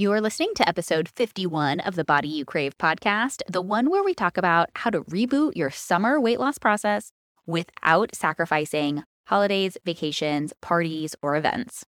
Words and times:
You 0.00 0.12
are 0.12 0.20
listening 0.20 0.52
to 0.54 0.68
episode 0.68 1.08
51 1.08 1.80
of 1.80 1.96
the 1.96 2.04
Body 2.04 2.28
You 2.28 2.44
Crave 2.44 2.78
podcast, 2.78 3.42
the 3.48 3.60
one 3.60 3.90
where 3.90 4.04
we 4.04 4.14
talk 4.14 4.36
about 4.36 4.68
how 4.76 4.90
to 4.90 5.00
reboot 5.00 5.56
your 5.56 5.70
summer 5.70 6.20
weight 6.20 6.38
loss 6.38 6.56
process 6.56 7.10
without 7.48 8.14
sacrificing 8.14 9.02
holidays, 9.26 9.76
vacations, 9.84 10.52
parties, 10.60 11.16
or 11.20 11.34
events. 11.34 11.84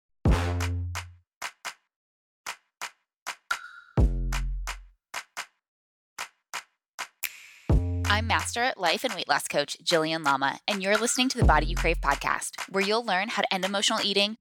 I'm 8.08 8.26
Master 8.26 8.64
at 8.64 8.80
Life 8.80 9.04
and 9.04 9.14
Weight 9.14 9.30
Loss 9.30 9.50
Coach 9.50 9.78
Jillian 9.84 10.26
Lama, 10.26 10.58
and 10.68 10.82
you're 10.82 10.98
listening 10.98 11.30
to 11.30 11.38
the 11.38 11.46
Body 11.46 11.68
You 11.68 11.76
Crave 11.76 12.02
podcast, 12.02 12.60
where 12.72 12.84
you'll 12.84 13.06
learn 13.06 13.28
how 13.28 13.44
to 13.44 13.54
end 13.54 13.66
emotional 13.66 14.00
eating, 14.04 14.36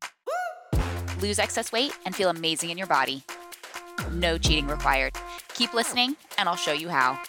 lose 1.20 1.38
excess 1.38 1.70
weight, 1.70 1.92
and 2.06 2.16
feel 2.16 2.30
amazing 2.30 2.70
in 2.70 2.78
your 2.78 2.86
body 2.86 3.24
no 4.18 4.38
cheating 4.38 4.66
required. 4.66 5.14
Keep 5.54 5.74
listening, 5.74 6.16
and 6.36 6.48
I'll 6.48 6.56
show 6.56 6.72
you 6.72 6.88
how. 6.88 7.20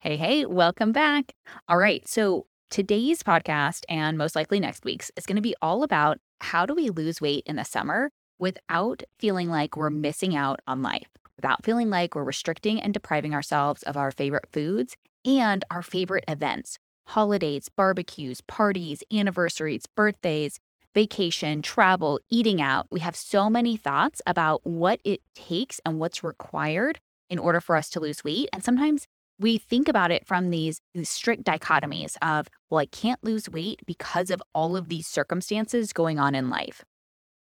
Hey, 0.00 0.16
hey, 0.16 0.46
welcome 0.46 0.92
back. 0.92 1.34
All 1.68 1.76
right, 1.76 2.06
so 2.08 2.46
today's 2.70 3.22
podcast 3.22 3.84
and 3.90 4.16
most 4.16 4.34
likely 4.34 4.58
next 4.58 4.84
week's 4.84 5.10
is 5.16 5.26
going 5.26 5.36
to 5.36 5.42
be 5.42 5.54
all 5.60 5.82
about 5.82 6.18
how 6.40 6.64
do 6.64 6.74
we 6.74 6.88
lose 6.88 7.20
weight 7.20 7.42
in 7.46 7.56
the 7.56 7.64
summer 7.64 8.10
without 8.38 9.02
feeling 9.18 9.50
like 9.50 9.76
we're 9.76 9.90
missing 9.90 10.34
out 10.34 10.60
on 10.66 10.80
life, 10.80 11.08
without 11.36 11.64
feeling 11.64 11.90
like 11.90 12.14
we're 12.14 12.24
restricting 12.24 12.80
and 12.80 12.94
depriving 12.94 13.34
ourselves 13.34 13.82
of 13.82 13.96
our 13.96 14.10
favorite 14.10 14.46
foods 14.50 14.96
and 15.26 15.64
our 15.70 15.82
favorite 15.82 16.24
events 16.26 16.78
holidays, 17.08 17.68
barbecues, 17.68 18.40
parties, 18.42 19.02
anniversaries, 19.12 19.86
birthdays, 19.86 20.60
vacation, 20.94 21.62
travel, 21.62 22.20
eating 22.30 22.60
out. 22.60 22.86
We 22.90 23.00
have 23.00 23.16
so 23.16 23.48
many 23.48 23.76
thoughts 23.76 24.20
about 24.26 24.60
what 24.66 25.00
it 25.04 25.20
takes 25.34 25.80
and 25.86 25.98
what's 25.98 26.22
required 26.22 26.98
in 27.30 27.38
order 27.38 27.60
for 27.60 27.76
us 27.76 27.88
to 27.90 28.00
lose 28.00 28.24
weight. 28.24 28.50
And 28.52 28.62
sometimes 28.62 29.06
we 29.38 29.56
think 29.56 29.88
about 29.88 30.10
it 30.10 30.26
from 30.26 30.50
these, 30.50 30.80
these 30.94 31.08
strict 31.08 31.44
dichotomies 31.44 32.16
of, 32.20 32.48
well, 32.68 32.80
I 32.80 32.86
can't 32.86 33.22
lose 33.24 33.48
weight 33.48 33.80
because 33.86 34.30
of 34.30 34.42
all 34.54 34.76
of 34.76 34.88
these 34.88 35.06
circumstances 35.06 35.92
going 35.94 36.18
on 36.18 36.34
in 36.34 36.50
life. 36.50 36.84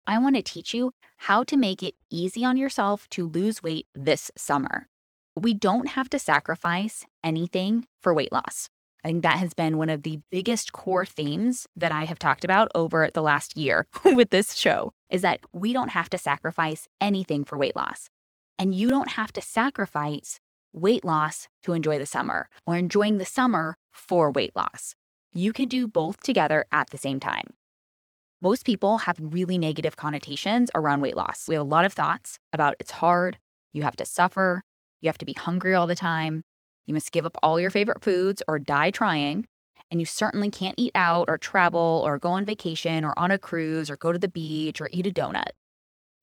I 0.06 0.18
want 0.18 0.36
to 0.36 0.42
teach 0.42 0.74
you 0.74 0.92
how 1.16 1.42
to 1.44 1.56
make 1.56 1.82
it 1.82 1.94
easy 2.10 2.44
on 2.44 2.56
yourself 2.56 3.08
to 3.10 3.26
lose 3.26 3.62
weight 3.62 3.86
this 3.94 4.30
summer. 4.36 4.86
We 5.34 5.54
don't 5.54 5.88
have 5.88 6.08
to 6.10 6.18
sacrifice 6.20 7.04
anything 7.24 7.86
for 8.00 8.14
weight 8.14 8.30
loss. 8.30 8.68
I 9.04 9.08
think 9.08 9.22
that 9.22 9.38
has 9.38 9.54
been 9.54 9.78
one 9.78 9.90
of 9.90 10.02
the 10.02 10.20
biggest 10.30 10.72
core 10.72 11.06
themes 11.06 11.66
that 11.76 11.92
I 11.92 12.04
have 12.04 12.18
talked 12.18 12.44
about 12.44 12.70
over 12.74 13.08
the 13.12 13.22
last 13.22 13.56
year 13.56 13.86
with 14.04 14.30
this 14.30 14.54
show 14.54 14.92
is 15.10 15.22
that 15.22 15.40
we 15.52 15.72
don't 15.72 15.90
have 15.90 16.10
to 16.10 16.18
sacrifice 16.18 16.88
anything 17.00 17.44
for 17.44 17.56
weight 17.56 17.76
loss. 17.76 18.08
And 18.58 18.74
you 18.74 18.88
don't 18.88 19.10
have 19.10 19.32
to 19.34 19.40
sacrifice 19.40 20.40
weight 20.72 21.04
loss 21.04 21.48
to 21.62 21.72
enjoy 21.72 21.98
the 21.98 22.06
summer 22.06 22.48
or 22.66 22.76
enjoying 22.76 23.18
the 23.18 23.24
summer 23.24 23.76
for 23.92 24.30
weight 24.30 24.56
loss. 24.56 24.94
You 25.32 25.52
can 25.52 25.68
do 25.68 25.86
both 25.86 26.20
together 26.22 26.64
at 26.72 26.90
the 26.90 26.98
same 26.98 27.20
time. 27.20 27.54
Most 28.42 28.66
people 28.66 28.98
have 28.98 29.16
really 29.20 29.56
negative 29.56 29.96
connotations 29.96 30.70
around 30.74 31.00
weight 31.00 31.16
loss. 31.16 31.46
We 31.48 31.54
have 31.54 31.62
a 31.62 31.68
lot 31.68 31.84
of 31.84 31.92
thoughts 31.92 32.38
about 32.52 32.76
it's 32.78 32.90
hard, 32.90 33.38
you 33.72 33.82
have 33.82 33.96
to 33.96 34.04
suffer, 34.04 34.62
you 35.00 35.08
have 35.08 35.18
to 35.18 35.24
be 35.24 35.32
hungry 35.32 35.74
all 35.74 35.86
the 35.86 35.94
time. 35.94 36.42
You 36.86 36.94
must 36.94 37.12
give 37.12 37.26
up 37.26 37.36
all 37.42 37.60
your 37.60 37.70
favorite 37.70 38.02
foods 38.02 38.42
or 38.48 38.58
die 38.58 38.90
trying. 38.90 39.46
And 39.90 40.00
you 40.00 40.06
certainly 40.06 40.50
can't 40.50 40.74
eat 40.78 40.92
out 40.94 41.28
or 41.28 41.38
travel 41.38 42.02
or 42.04 42.18
go 42.18 42.30
on 42.30 42.44
vacation 42.44 43.04
or 43.04 43.16
on 43.18 43.30
a 43.30 43.38
cruise 43.38 43.88
or 43.88 43.96
go 43.96 44.12
to 44.12 44.18
the 44.18 44.28
beach 44.28 44.80
or 44.80 44.88
eat 44.92 45.06
a 45.06 45.10
donut. 45.10 45.50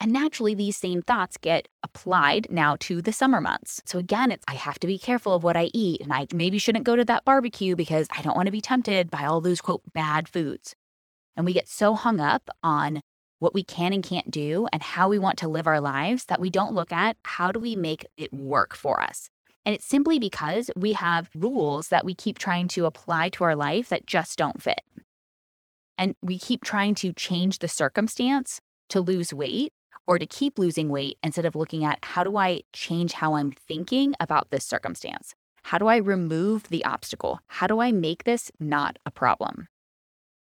And 0.01 0.11
naturally, 0.11 0.53
these 0.53 0.75
same 0.75 1.01
thoughts 1.01 1.37
get 1.37 1.69
applied 1.81 2.47
now 2.49 2.75
to 2.81 3.01
the 3.01 3.13
summer 3.13 3.39
months. 3.39 3.81
So 3.85 3.99
again, 3.99 4.31
it's 4.31 4.43
I 4.49 4.55
have 4.55 4.77
to 4.79 4.87
be 4.87 4.97
careful 4.97 5.33
of 5.33 5.43
what 5.43 5.55
I 5.55 5.69
eat. 5.73 6.01
And 6.01 6.11
I 6.11 6.27
maybe 6.33 6.57
shouldn't 6.57 6.83
go 6.83 6.97
to 6.97 7.05
that 7.05 7.23
barbecue 7.23 7.77
because 7.77 8.07
I 8.11 8.21
don't 8.21 8.35
want 8.35 8.47
to 8.47 8.51
be 8.51 8.59
tempted 8.59 9.09
by 9.09 9.23
all 9.23 9.39
those 9.39 9.61
quote 9.61 9.81
bad 9.93 10.27
foods. 10.27 10.75
And 11.37 11.45
we 11.45 11.53
get 11.53 11.69
so 11.69 11.93
hung 11.95 12.19
up 12.19 12.49
on 12.61 12.99
what 13.39 13.53
we 13.53 13.63
can 13.63 13.93
and 13.93 14.03
can't 14.03 14.29
do 14.29 14.67
and 14.73 14.83
how 14.83 15.07
we 15.07 15.19
want 15.19 15.37
to 15.37 15.47
live 15.47 15.67
our 15.67 15.79
lives 15.79 16.25
that 16.25 16.39
we 16.39 16.49
don't 16.49 16.73
look 16.73 16.91
at 16.91 17.17
how 17.23 17.51
do 17.51 17.59
we 17.59 17.75
make 17.75 18.05
it 18.17 18.33
work 18.33 18.75
for 18.75 19.01
us. 19.01 19.29
And 19.65 19.75
it's 19.75 19.85
simply 19.85 20.19
because 20.19 20.69
we 20.75 20.93
have 20.93 21.29
rules 21.35 21.87
that 21.87 22.05
we 22.05 22.13
keep 22.13 22.37
trying 22.37 22.67
to 22.69 22.85
apply 22.85 23.29
to 23.29 23.43
our 23.43 23.55
life 23.55 23.89
that 23.89 24.05
just 24.05 24.37
don't 24.37 24.61
fit. 24.61 24.81
And 25.97 26.15
we 26.21 26.37
keep 26.37 26.63
trying 26.63 26.95
to 26.95 27.13
change 27.13 27.59
the 27.59 27.67
circumstance 27.67 28.59
to 28.89 28.99
lose 28.99 29.33
weight 29.33 29.71
or 30.05 30.19
to 30.19 30.25
keep 30.25 30.59
losing 30.59 30.89
weight 30.89 31.17
instead 31.23 31.45
of 31.45 31.55
looking 31.55 31.85
at 31.85 31.99
how 32.03 32.23
do 32.23 32.35
I 32.35 32.61
change 32.73 33.13
how 33.13 33.35
I'm 33.35 33.51
thinking 33.51 34.13
about 34.19 34.49
this 34.49 34.65
circumstance? 34.65 35.33
How 35.63 35.77
do 35.77 35.87
I 35.87 35.97
remove 35.97 36.67
the 36.67 36.83
obstacle? 36.83 37.39
How 37.47 37.67
do 37.67 37.79
I 37.79 37.93
make 37.93 38.25
this 38.25 38.51
not 38.59 38.99
a 39.05 39.11
problem? 39.11 39.67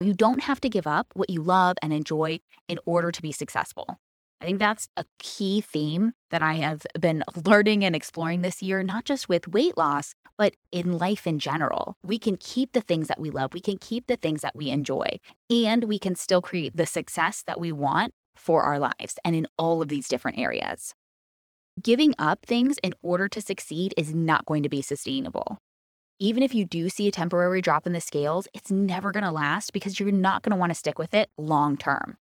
You 0.01 0.13
don't 0.13 0.43
have 0.43 0.59
to 0.61 0.69
give 0.69 0.85
up 0.85 1.07
what 1.13 1.29
you 1.29 1.41
love 1.41 1.77
and 1.81 1.93
enjoy 1.93 2.39
in 2.67 2.77
order 2.85 3.09
to 3.09 3.21
be 3.21 3.31
successful. 3.31 3.99
I 4.43 4.45
think 4.45 4.59
that's 4.59 4.89
a 4.97 5.05
key 5.19 5.61
theme 5.61 6.11
that 6.29 6.41
I 6.41 6.55
have 6.55 6.85
been 6.99 7.23
learning 7.45 7.85
and 7.85 7.95
exploring 7.95 8.41
this 8.41 8.61
year, 8.61 8.83
not 8.83 9.05
just 9.05 9.29
with 9.29 9.47
weight 9.47 9.77
loss, 9.77 10.15
but 10.37 10.53
in 10.69 10.97
life 10.97 11.25
in 11.25 11.39
general. 11.39 11.95
We 12.03 12.19
can 12.19 12.35
keep 12.35 12.73
the 12.73 12.81
things 12.81 13.07
that 13.07 13.21
we 13.21 13.29
love, 13.29 13.53
we 13.53 13.61
can 13.61 13.77
keep 13.77 14.07
the 14.07 14.17
things 14.17 14.41
that 14.41 14.53
we 14.53 14.69
enjoy, 14.69 15.05
and 15.49 15.85
we 15.85 15.97
can 15.97 16.15
still 16.15 16.41
create 16.41 16.75
the 16.75 16.85
success 16.85 17.41
that 17.47 17.57
we 17.57 17.71
want 17.71 18.13
for 18.35 18.63
our 18.63 18.79
lives 18.79 19.17
and 19.23 19.33
in 19.33 19.47
all 19.57 19.81
of 19.81 19.87
these 19.87 20.09
different 20.09 20.37
areas. 20.37 20.93
Giving 21.81 22.13
up 22.19 22.45
things 22.45 22.77
in 22.83 22.93
order 23.01 23.29
to 23.29 23.39
succeed 23.39 23.93
is 23.95 24.13
not 24.13 24.45
going 24.45 24.63
to 24.63 24.69
be 24.69 24.81
sustainable 24.81 25.57
even 26.19 26.41
if 26.41 26.55
you 26.55 26.63
do 26.63 26.87
see 26.87 27.07
a 27.07 27.11
temporary 27.11 27.61
drop 27.61 27.85
in 27.85 27.91
the 27.91 27.99
scales, 27.99 28.47
it's 28.53 28.71
never 28.71 29.11
going 29.11 29.25
to 29.25 29.31
last 29.31 29.73
because 29.73 29.99
you're 29.99 30.11
not 30.11 30.41
going 30.41 30.51
to 30.51 30.55
want 30.55 30.69
to 30.69 30.75
stick 30.75 30.97
with 30.97 31.13
it 31.13 31.29
long 31.37 31.75
term. 31.75 32.15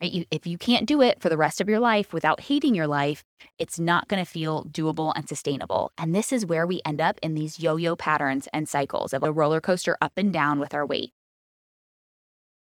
Right? 0.00 0.12
You, 0.12 0.24
if 0.30 0.46
you 0.46 0.58
can't 0.58 0.86
do 0.86 1.00
it 1.00 1.20
for 1.20 1.28
the 1.28 1.38
rest 1.38 1.60
of 1.60 1.68
your 1.68 1.80
life 1.80 2.12
without 2.12 2.40
hating 2.40 2.74
your 2.74 2.86
life, 2.86 3.24
it's 3.58 3.78
not 3.78 4.08
going 4.08 4.22
to 4.22 4.30
feel 4.30 4.64
doable 4.64 5.12
and 5.16 5.28
sustainable. 5.28 5.90
And 5.96 6.14
this 6.14 6.32
is 6.32 6.44
where 6.44 6.66
we 6.66 6.82
end 6.84 7.00
up 7.00 7.18
in 7.22 7.34
these 7.34 7.58
yo 7.58 7.76
yo 7.76 7.96
patterns 7.96 8.46
and 8.52 8.68
cycles 8.68 9.14
of 9.14 9.22
a 9.22 9.32
roller 9.32 9.60
coaster 9.60 9.96
up 10.00 10.12
and 10.16 10.32
down 10.32 10.60
with 10.60 10.74
our 10.74 10.84
weight. 10.84 11.12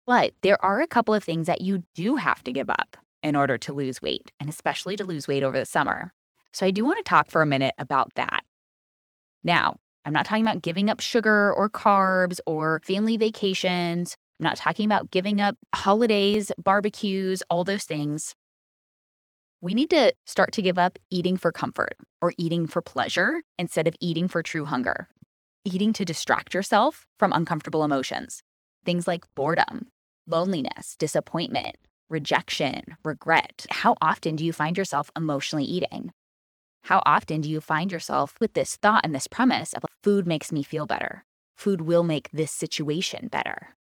But 0.06 0.34
there 0.42 0.64
are 0.64 0.82
a 0.82 0.88
couple 0.88 1.14
of 1.14 1.24
things 1.24 1.48
that 1.48 1.62
you 1.62 1.84
do 1.96 2.18
have 2.18 2.44
to 2.44 2.52
give 2.52 2.70
up 2.70 2.98
in 3.24 3.36
order 3.36 3.58
to 3.60 3.74
lose 3.74 4.02
weight, 4.02 4.32
and 4.40 4.50
especially 4.50 4.98
to 4.98 5.06
lose 5.06 5.28
weight 5.28 5.44
over 5.44 5.58
the 5.58 5.66
summer. 5.66 6.12
So 6.52 6.66
I 6.66 6.72
do 6.72 6.84
want 6.84 6.98
to 6.98 7.04
talk 7.04 7.30
for 7.30 7.42
a 7.42 7.46
minute 7.46 7.76
about 7.78 8.14
that. 8.16 8.44
Now, 9.44 9.78
I'm 10.04 10.14
not 10.14 10.26
talking 10.26 10.44
about 10.44 10.64
giving 10.64 10.90
up 10.90 11.00
sugar 11.00 11.54
or 11.54 11.70
carbs 11.70 12.40
or 12.46 12.82
family 12.84 13.18
vacations. 13.18 14.18
I'm 14.42 14.46
not 14.46 14.58
talking 14.58 14.86
about 14.86 15.12
giving 15.12 15.40
up 15.40 15.56
holidays, 15.76 16.52
barbecues, 16.58 17.44
all 17.52 17.64
those 17.64 17.84
things. 17.84 18.34
We 19.62 19.76
need 19.76 19.92
to 19.92 20.14
start 20.26 20.52
to 20.54 20.64
give 20.64 20.80
up 20.80 20.98
eating 21.12 21.38
for 21.38 21.52
comfort 21.52 21.96
or 22.24 22.34
eating 22.40 22.66
for 22.66 22.82
pleasure 22.82 23.44
instead 23.60 23.88
of 23.88 23.96
eating 24.00 24.28
for 24.28 24.42
true 24.42 24.66
hunger. 24.66 25.08
Eating 25.64 25.94
to 25.94 26.04
distract 26.04 26.56
yourself 26.56 27.06
from 27.20 27.32
uncomfortable 27.34 27.84
emotions. 27.84 28.42
Things 28.84 29.08
like 29.08 29.26
boredom, 29.36 29.90
loneliness, 30.26 30.96
disappointment, 30.98 31.76
rejection, 32.10 32.82
regret. 33.06 33.68
How 33.70 33.96
often 34.02 34.36
do 34.36 34.44
you 34.44 34.54
find 34.54 34.76
yourself 34.76 35.12
emotionally 35.16 35.66
eating? 35.66 36.14
How 36.86 37.04
often 37.06 37.42
do 37.42 37.50
you 37.52 37.62
find 37.62 37.92
yourself 37.92 38.38
with 38.42 38.54
this 38.54 38.76
thought 38.76 39.06
and 39.06 39.14
this 39.14 39.28
premise 39.28 39.74
of 39.74 39.84
food 40.02 40.26
makes 40.26 40.52
me 40.52 40.64
feel 40.64 40.88
better? 40.88 41.26
Food 41.56 41.82
will 41.82 42.04
make 42.04 42.32
this 42.32 42.52
situation 42.52 43.28
better. 43.28 43.76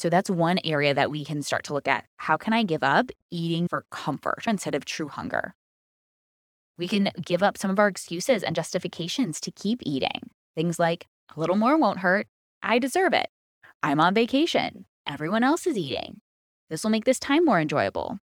So 0.00 0.08
that's 0.08 0.30
one 0.30 0.58
area 0.64 0.94
that 0.94 1.10
we 1.10 1.26
can 1.26 1.42
start 1.42 1.62
to 1.64 1.74
look 1.74 1.86
at. 1.86 2.06
How 2.16 2.38
can 2.38 2.54
I 2.54 2.62
give 2.62 2.82
up 2.82 3.10
eating 3.30 3.68
for 3.68 3.84
comfort 3.90 4.44
instead 4.46 4.74
of 4.74 4.86
true 4.86 5.08
hunger? 5.08 5.54
We 6.78 6.88
can 6.88 7.10
give 7.22 7.42
up 7.42 7.58
some 7.58 7.70
of 7.70 7.78
our 7.78 7.88
excuses 7.88 8.42
and 8.42 8.56
justifications 8.56 9.42
to 9.42 9.50
keep 9.50 9.80
eating. 9.82 10.30
Things 10.54 10.78
like, 10.78 11.06
a 11.36 11.38
little 11.38 11.56
more 11.56 11.76
won't 11.76 11.98
hurt. 11.98 12.26
I 12.62 12.78
deserve 12.78 13.12
it. 13.12 13.28
I'm 13.82 14.00
on 14.00 14.14
vacation. 14.14 14.86
Everyone 15.06 15.44
else 15.44 15.66
is 15.66 15.76
eating. 15.76 16.22
This 16.70 16.82
will 16.82 16.90
make 16.90 17.04
this 17.04 17.18
time 17.18 17.44
more 17.44 17.60
enjoyable 17.60 18.20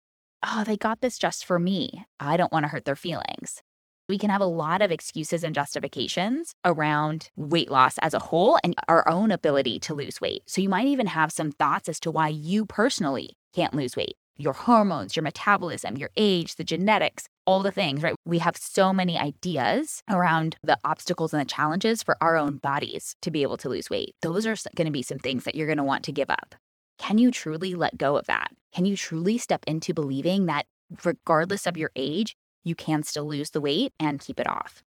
oh, 0.47 0.65
they 0.65 0.77
got 0.77 1.01
this 1.01 1.19
just 1.19 1.45
for 1.45 1.59
me. 1.59 2.05
I 2.21 2.37
don't 2.37 2.53
want 2.53 2.65
to 2.65 2.69
hurt 2.69 2.85
their 2.85 2.97
feelings. 2.97 3.63
We 4.09 4.19
can 4.19 4.31
have 4.31 4.41
a 4.41 4.47
lot 4.47 4.83
of 4.83 4.93
excuses 4.93 5.43
and 5.43 5.53
justifications 5.53 6.55
around 6.65 7.31
weight 7.35 7.71
loss 7.71 7.99
as 7.99 8.15
a 8.15 8.21
whole 8.21 8.57
and 8.63 8.75
our 8.87 9.09
own 9.09 9.33
ability 9.33 9.81
to 9.81 9.95
lose 9.95 10.21
weight. 10.21 10.43
So 10.47 10.61
you 10.61 10.69
might 10.69 10.87
even 10.87 11.09
have 11.09 11.33
some 11.33 11.51
thoughts 11.51 11.89
as 11.89 11.99
to 12.01 12.13
why 12.13 12.29
you 12.29 12.67
personally 12.67 13.37
can't 13.53 13.75
lose 13.75 13.97
weight. 13.97 14.15
Your 14.37 14.53
hormones, 14.53 15.17
your 15.17 15.25
metabolism, 15.25 15.97
your 15.97 16.11
age, 16.17 16.55
the 16.55 16.63
genetics, 16.63 17.27
all 17.47 17.63
the 17.63 17.73
things, 17.73 18.03
right? 18.03 18.15
We 18.25 18.39
have 18.39 18.57
so 18.57 18.93
many 18.93 19.19
ideas 19.19 20.03
around 20.09 20.57
the 20.63 20.79
obstacles 20.85 21.33
and 21.33 21.41
the 21.41 21.53
challenges 21.53 22.05
for 22.05 22.17
our 22.21 22.37
own 22.37 22.59
bodies 22.59 23.17
to 23.23 23.33
be 23.33 23.43
able 23.43 23.57
to 23.57 23.69
lose 23.69 23.91
weight. 23.91 24.15
Those 24.23 24.47
are 24.47 24.55
going 24.77 24.87
to 24.87 24.93
be 24.93 25.03
some 25.03 25.19
things 25.19 25.45
that 25.45 25.57
you're 25.57 25.67
going 25.67 25.79
to 25.79 25.85
want 25.85 26.05
to 26.05 26.13
give 26.13 26.31
up. 26.31 26.55
Can 26.99 27.19
you 27.19 27.33
truly 27.33 27.75
let 27.75 27.99
go 27.99 28.17
of 28.17 28.27
that? 28.27 28.53
Can 28.73 28.85
you 28.85 28.97
truly 28.97 29.37
step 29.39 29.65
into 29.67 29.95
believing 29.95 30.47
that 30.47 30.67
regardless 31.05 31.67
of 31.67 31.77
your 31.77 31.91
age, 31.97 32.37
you 32.67 32.75
can 32.75 33.03
still 33.03 33.27
lose 33.27 33.51
the 33.51 33.61
weight 33.61 33.93
and 34.01 34.21
keep 34.21 34.41
it 34.41 34.49
off? 34.49 34.83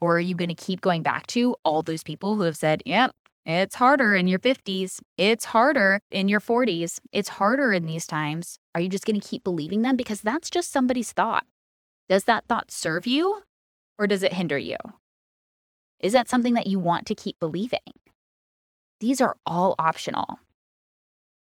Or 0.00 0.16
are 0.16 0.20
you 0.20 0.34
going 0.34 0.48
to 0.48 0.54
keep 0.54 0.80
going 0.80 1.02
back 1.02 1.26
to 1.28 1.56
all 1.64 1.82
those 1.82 2.02
people 2.02 2.36
who 2.36 2.42
have 2.42 2.56
said, 2.56 2.82
yep, 2.86 3.12
it's 3.44 3.74
harder 3.74 4.14
in 4.14 4.26
your 4.26 4.38
50s. 4.38 5.00
It's 5.18 5.46
harder 5.46 6.00
in 6.10 6.28
your 6.28 6.40
40s. 6.40 7.00
It's 7.12 7.28
harder 7.30 7.72
in 7.72 7.84
these 7.84 8.06
times. 8.06 8.58
Are 8.74 8.80
you 8.80 8.88
just 8.88 9.04
going 9.04 9.20
to 9.20 9.28
keep 9.28 9.44
believing 9.44 9.82
them? 9.82 9.96
Because 9.96 10.20
that's 10.22 10.48
just 10.48 10.72
somebody's 10.72 11.12
thought. 11.12 11.44
Does 12.08 12.24
that 12.24 12.44
thought 12.46 12.70
serve 12.70 13.06
you 13.06 13.42
or 13.98 14.06
does 14.06 14.22
it 14.22 14.32
hinder 14.32 14.58
you? 14.58 14.76
Is 16.00 16.12
that 16.12 16.28
something 16.28 16.54
that 16.54 16.66
you 16.66 16.78
want 16.78 17.06
to 17.06 17.14
keep 17.14 17.38
believing? 17.40 17.80
These 19.00 19.20
are 19.20 19.36
all 19.44 19.74
optional. 19.78 20.38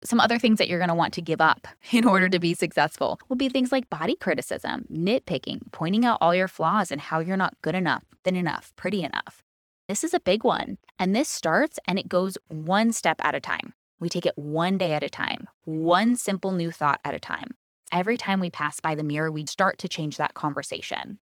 Some 0.04 0.20
other 0.20 0.38
things 0.38 0.58
that 0.58 0.69
you're 0.69 0.78
going 0.78 0.88
to 0.88 0.94
want 0.94 1.14
to 1.14 1.22
give 1.22 1.40
up 1.40 1.69
in 1.93 2.06
order 2.06 2.28
to 2.28 2.38
be 2.38 2.54
successful 2.54 3.20
will 3.28 3.37
be 3.37 3.49
things 3.49 3.72
like 3.72 3.90
body 3.90 4.16
criticism, 4.16 4.84
nitpicking, 4.93 5.70
pointing 5.72 6.04
out 6.04 6.19
all 6.20 6.34
your 6.34 6.49
flaws 6.49 6.90
and 6.90 7.00
how 7.00 7.20
you're 7.20 7.37
not 7.37 7.54
good 7.62 7.75
enough, 7.75 8.04
thin 8.25 8.37
enough, 8.37 8.72
pretty 8.76 9.02
enough. 9.02 9.43
This 9.88 10.04
is 10.04 10.14
a 10.14 10.20
big 10.20 10.44
one. 10.44 10.78
And 10.99 11.14
this 11.14 11.28
starts 11.28 11.78
and 11.87 11.99
it 11.99 12.08
goes 12.08 12.38
one 12.49 12.93
step 12.93 13.16
at 13.22 13.34
a 13.34 13.40
time. 13.40 13.75
We 14.00 14.08
take 14.08 14.26
it 14.26 14.37
one 14.37 14.78
day 14.78 14.93
at 14.93 15.04
a 15.04 15.08
time, 15.08 15.49
one 15.64 16.16
simple 16.16 16.52
new 16.52 16.72
thought 16.72 17.00
at 17.04 17.14
a 17.14 17.20
time. 17.20 17.50
Every 17.93 18.16
time 18.16 18.40
we 18.40 18.50
pass 18.50 18.81
by 18.81 18.94
the 18.94 19.04
mirror, 19.04 19.31
we 19.31 19.46
start 19.46 19.78
to 19.78 19.88
change 19.88 20.16
that 20.16 20.34
conversation. 20.34 21.19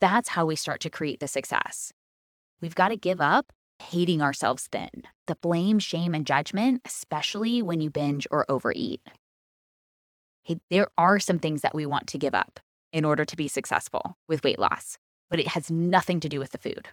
That's 0.00 0.30
how 0.30 0.46
we 0.46 0.56
start 0.56 0.80
to 0.82 0.90
create 0.90 1.20
the 1.20 1.28
success. 1.28 1.92
We've 2.60 2.74
got 2.74 2.88
to 2.88 2.96
give 2.96 3.20
up 3.20 3.52
hating 3.80 4.22
ourselves 4.22 4.66
thin, 4.66 5.04
the 5.26 5.36
blame, 5.36 5.78
shame, 5.78 6.14
and 6.14 6.26
judgment, 6.26 6.82
especially 6.84 7.62
when 7.62 7.80
you 7.80 7.90
binge 7.90 8.26
or 8.30 8.44
overeat. 8.50 9.00
Hey, 10.42 10.60
there 10.70 10.88
are 10.96 11.18
some 11.18 11.38
things 11.38 11.62
that 11.62 11.74
we 11.74 11.86
want 11.86 12.06
to 12.08 12.18
give 12.18 12.34
up 12.34 12.60
in 12.92 13.04
order 13.04 13.24
to 13.24 13.36
be 13.36 13.48
successful 13.48 14.16
with 14.28 14.42
weight 14.42 14.58
loss, 14.58 14.98
but 15.30 15.40
it 15.40 15.48
has 15.48 15.70
nothing 15.70 16.20
to 16.20 16.28
do 16.28 16.38
with 16.38 16.52
the 16.52 16.58
food. 16.58 16.88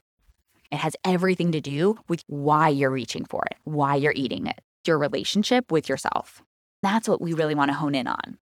It 0.72 0.78
has 0.78 0.96
everything 1.06 1.52
to 1.54 1.62
do 1.62 1.98
with 2.08 2.24
why 2.28 2.70
you're 2.70 2.90
reaching 2.90 3.26
for 3.26 3.44
it, 3.50 3.58
why 3.64 3.96
you're 3.96 4.14
eating 4.16 4.48
it, 4.48 4.60
your 4.86 4.98
relationship 4.98 5.72
with 5.72 5.88
yourself. 5.88 6.44
That's 6.82 7.08
what 7.08 7.22
we 7.22 7.34
really 7.34 7.56
want 7.56 7.70
to 7.70 7.76
hone 7.76 7.96
in 7.96 8.08
on. 8.08 8.38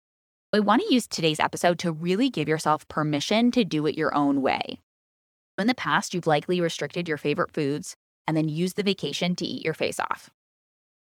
We 0.52 0.60
want 0.60 0.82
to 0.82 0.94
use 0.94 1.06
today's 1.06 1.40
episode 1.40 1.78
to 1.80 1.92
really 1.92 2.30
give 2.30 2.48
yourself 2.48 2.88
permission 2.88 3.50
to 3.52 3.64
do 3.64 3.86
it 3.86 3.98
your 3.98 4.14
own 4.14 4.42
way. 4.42 4.80
In 5.58 5.66
the 5.66 5.74
past, 5.74 6.14
you've 6.14 6.26
likely 6.26 6.60
restricted 6.60 7.08
your 7.08 7.18
favorite 7.18 7.52
foods 7.52 7.96
and 8.28 8.36
then 8.36 8.48
use 8.48 8.74
the 8.74 8.84
vacation 8.84 9.34
to 9.34 9.46
eat 9.46 9.64
your 9.64 9.74
face 9.74 9.98
off. 9.98 10.30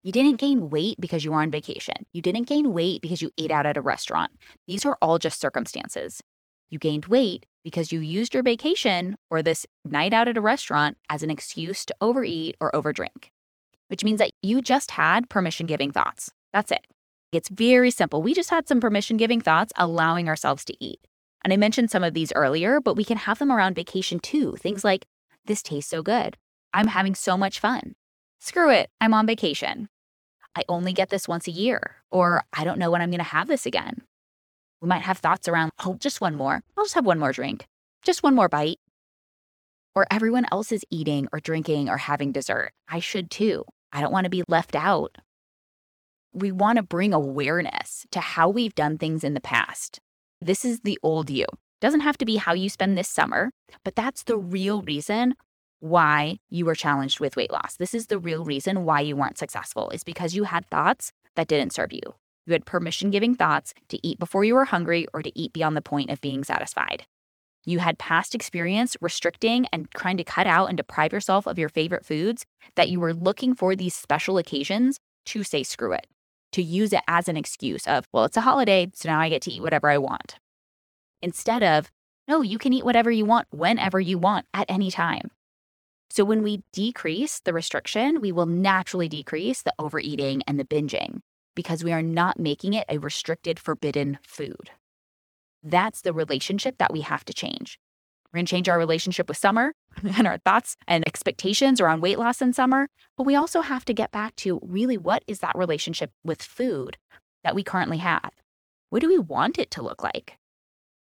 You 0.03 0.11
didn't 0.11 0.41
gain 0.41 0.69
weight 0.69 1.01
because 1.01 1.25
you 1.25 1.31
were 1.31 1.41
on 1.41 1.53
vacation. 1.53 1.95
You 2.13 2.21
didn't 2.21 2.49
gain 2.49 2.73
weight 2.73 3.01
because 3.01 3.23
you 3.23 3.31
ate 3.39 3.53
out 3.53 3.65
at 3.67 3.77
a 3.77 3.81
restaurant. 3.81 4.33
These 4.67 4.85
are 4.85 4.99
all 5.01 5.19
just 5.19 5.41
circumstances. 5.41 6.21
You 6.69 6.81
gained 6.81 7.07
weight 7.07 7.47
because 7.63 7.93
you 7.93 8.01
used 8.01 8.35
your 8.35 8.43
vacation 8.43 9.15
or 9.31 9.41
this 9.41 9.65
night 9.85 10.13
out 10.13 10.27
at 10.27 10.37
a 10.37 10.41
restaurant 10.41 10.99
as 11.09 11.23
an 11.23 11.31
excuse 11.31 11.85
to 11.85 11.95
overeat 12.01 12.57
or 12.61 12.73
overdrink, 12.73 13.29
which 13.87 14.03
means 14.03 14.19
that 14.19 14.33
you 14.43 14.61
just 14.61 14.91
had 14.91 15.31
permission 15.31 15.67
giving 15.67 15.93
thoughts. 15.93 16.33
That's 16.53 16.73
it. 16.73 16.85
It's 17.31 17.49
very 17.49 17.93
simple. 17.93 18.21
We 18.21 18.35
just 18.35 18.51
had 18.51 18.67
some 18.67 18.81
permission 18.81 19.17
giving 19.17 19.41
thoughts 19.41 19.73
allowing 19.77 20.29
ourselves 20.29 20.65
to 20.65 20.85
eat. 20.85 20.99
And 21.45 21.53
I 21.53 21.57
mentioned 21.57 21.93
some 21.93 22.03
of 22.03 22.15
these 22.15 22.33
earlier, 22.35 22.81
but 22.81 22.97
we 22.97 23.05
can 23.05 23.19
have 23.19 23.39
them 23.39 23.53
around 23.53 23.77
vacation 23.77 24.19
too. 24.19 24.57
Things 24.57 24.83
like, 24.83 25.07
this 25.47 25.63
tastes 25.63 25.91
so 25.91 26.03
good. 26.03 26.37
I'm 26.75 26.89
having 26.89 27.15
so 27.15 27.37
much 27.37 27.61
fun. 27.61 27.95
Screw 28.41 28.71
it, 28.71 28.91
I'm 29.01 29.15
on 29.15 29.27
vacation. 29.27 29.89
I 30.57 30.65
only 30.69 30.93
get 30.93 31.09
this 31.09 31.29
once 31.29 31.47
a 31.49 31.53
year, 31.53 31.97
or 32.11 32.45
I 32.53 32.65
don't 32.65 32.79
know 32.79 32.91
when 32.91 33.01
I'm 33.01 33.11
going 33.11 33.19
to 33.19 33.25
have 33.25 33.49
this 33.49 33.67
again. 33.67 34.03
We 34.81 34.89
might 34.89 35.03
have 35.03 35.19
thoughts 35.19 35.49
around, 35.49 35.73
oh, 35.85 35.97
just 36.01 36.21
one 36.21 36.35
more. 36.35 36.63
I'll 36.77 36.85
just 36.85 36.95
have 36.95 37.07
one 37.07 37.19
more 37.19 37.33
drink, 37.33 37.67
just 38.03 38.23
one 38.23 38.35
more 38.35 38.49
bite. 38.49 38.79
Or 39.95 40.07
everyone 40.11 40.47
else 40.51 40.73
is 40.73 40.85
eating 40.91 41.29
or 41.33 41.41
drinking 41.41 41.89
or 41.89 41.99
having 41.99 42.33
dessert. 42.33 42.73
I 42.89 42.99
should 42.99 43.31
too. 43.31 43.65
I 43.93 44.01
don't 44.01 44.13
want 44.13 44.25
to 44.25 44.31
be 44.31 44.43
left 44.49 44.75
out. 44.75 45.17
We 46.33 46.51
want 46.51 46.79
to 46.79 46.83
bring 46.83 47.13
awareness 47.13 48.07
to 48.11 48.21
how 48.21 48.49
we've 48.49 48.75
done 48.75 48.97
things 48.97 49.23
in 49.23 49.35
the 49.35 49.41
past. 49.41 50.01
This 50.41 50.65
is 50.65 50.81
the 50.81 50.99
old 51.03 51.29
you. 51.29 51.45
Doesn't 51.81 52.01
have 52.01 52.17
to 52.19 52.25
be 52.25 52.37
how 52.37 52.55
you 52.55 52.71
spend 52.71 52.97
this 52.97 53.09
summer, 53.09 53.51
but 53.85 53.95
that's 53.95 54.23
the 54.23 54.39
real 54.39 54.83
reason 54.83 55.35
why 55.83 56.39
you 56.49 56.65
were 56.65 56.77
challenged 56.77 57.19
with 57.19 57.35
weight 57.35 57.51
loss. 57.51 57.77
This 57.77 57.93
is 57.93 58.07
the 58.07 58.19
real 58.19 58.45
reason 58.45 58.85
why 58.85 59.01
you 59.01 59.17
weren't 59.17 59.37
successful, 59.37 59.91
is 59.91 60.05
because 60.05 60.33
you 60.33 60.45
had 60.45 60.65
thoughts 60.71 61.11
that 61.35 61.49
didn't 61.49 61.73
serve 61.73 61.93
you. 61.93 62.01
You 62.47 62.53
had 62.53 62.65
permission 62.65 63.11
giving 63.11 63.35
thoughts 63.35 63.75
to 63.89 63.99
eat 64.07 64.21
before 64.21 64.45
you 64.45 64.55
were 64.55 64.67
hungry 64.67 65.09
or 65.13 65.23
to 65.23 65.37
eat 65.37 65.53
beyond 65.53 65.77
the 65.77 65.83
point 65.83 66.11
of 66.11 66.21
being 66.21 66.45
satisfied. 66.45 67.05
You 67.65 67.81
had 67.81 67.99
past 67.99 68.33
experience 68.33 68.97
restricting 69.01 69.67
and 69.73 69.91
trying 69.91 70.19
to 70.19 70.25
cut 70.25 70.47
out 70.47 70.69
and 70.69 70.77
deprive 70.77 71.13
yourself 71.13 71.49
of 71.49 71.59
your 71.59 71.69
favorite 71.69 72.07
foods 72.07 72.47
that 72.77 72.89
you 72.89 73.01
were 73.01 73.13
looking 73.13 73.53
for 73.53 73.75
these 73.75 73.95
special 73.95 74.39
occasions 74.39 75.01
to 75.27 75.43
say 75.43 75.65
screw 75.65 75.93
it, 75.93 76.07
to 76.53 76.63
use 76.63 76.93
it 76.93 77.03
as 77.09 77.29
an 77.29 77.37
excuse 77.37 77.89
of, 77.89 78.07
well, 78.13 78.25
it's 78.25 78.37
a 78.37 78.43
holiday, 78.43 78.89
so 78.95 79.09
now 79.09 79.19
I 79.19 79.29
get 79.29 79.43
to 79.43 79.51
eat 79.51 79.63
whatever 79.63 79.91
I 79.91 79.99
want. 79.99 80.37
Instead 81.21 81.65
of, 81.65 81.91
no, 82.29 82.41
you 82.41 82.57
can 82.57 82.73
eat 82.73 82.85
whatever 82.85 83.11
you 83.11 83.25
want 83.25 83.49
whenever 83.51 83.99
you 83.99 84.17
want 84.17 84.47
at 84.55 84.71
any 84.71 84.93
time. 84.93 85.33
So 86.13 86.27
when 86.27 86.43
we 86.43 86.63
decrease 86.75 87.41
the 87.41 87.55
restriction, 87.55 88.21
we 88.21 88.33
will 88.33 88.45
naturally 88.45 89.09
decrease 89.09 89.63
the 89.63 89.73
overeating 89.79 90.43
and 90.47 90.61
the 90.61 90.65
binging 90.67 91.21
because 91.57 91.83
we 91.83 91.91
are 91.91 92.03
not 92.03 92.39
making 92.39 92.75
it 92.75 92.85
a 92.91 92.99
restricted, 92.99 93.59
forbidden 93.59 94.19
food. 94.23 94.69
That's 95.63 96.03
the 96.03 96.13
relationship 96.13 96.77
that 96.77 96.93
we 96.93 97.01
have 97.01 97.25
to 97.25 97.33
change. 97.33 97.79
We're 98.27 98.41
going 98.41 98.45
to 98.45 98.51
change 98.51 98.69
our 98.69 98.77
relationship 98.77 99.27
with 99.27 99.39
summer 99.39 99.73
and 100.19 100.27
our 100.27 100.37
thoughts 100.37 100.77
and 100.87 101.03
expectations 101.09 101.81
around 101.81 102.03
weight 102.03 102.19
loss 102.19 102.43
in 102.43 102.53
summer. 102.53 102.89
But 103.17 103.25
we 103.25 103.35
also 103.35 103.63
have 103.63 103.87
to 103.87 103.95
get 103.95 104.13
back 104.13 104.37
to 104.37 104.61
really 104.63 104.99
what 104.99 105.25
is 105.27 105.39
that 105.39 105.57
relationship 105.57 106.11
with 106.23 106.43
food 106.43 106.99
that 107.43 107.55
we 107.55 107.63
currently 107.63 107.99
have? 107.99 108.33
What 108.91 109.01
do 109.01 109.09
we 109.09 109.19
want 109.19 109.59
it 109.59 109.71
to 109.71 109.83
look 109.83 110.03
like? 110.03 110.37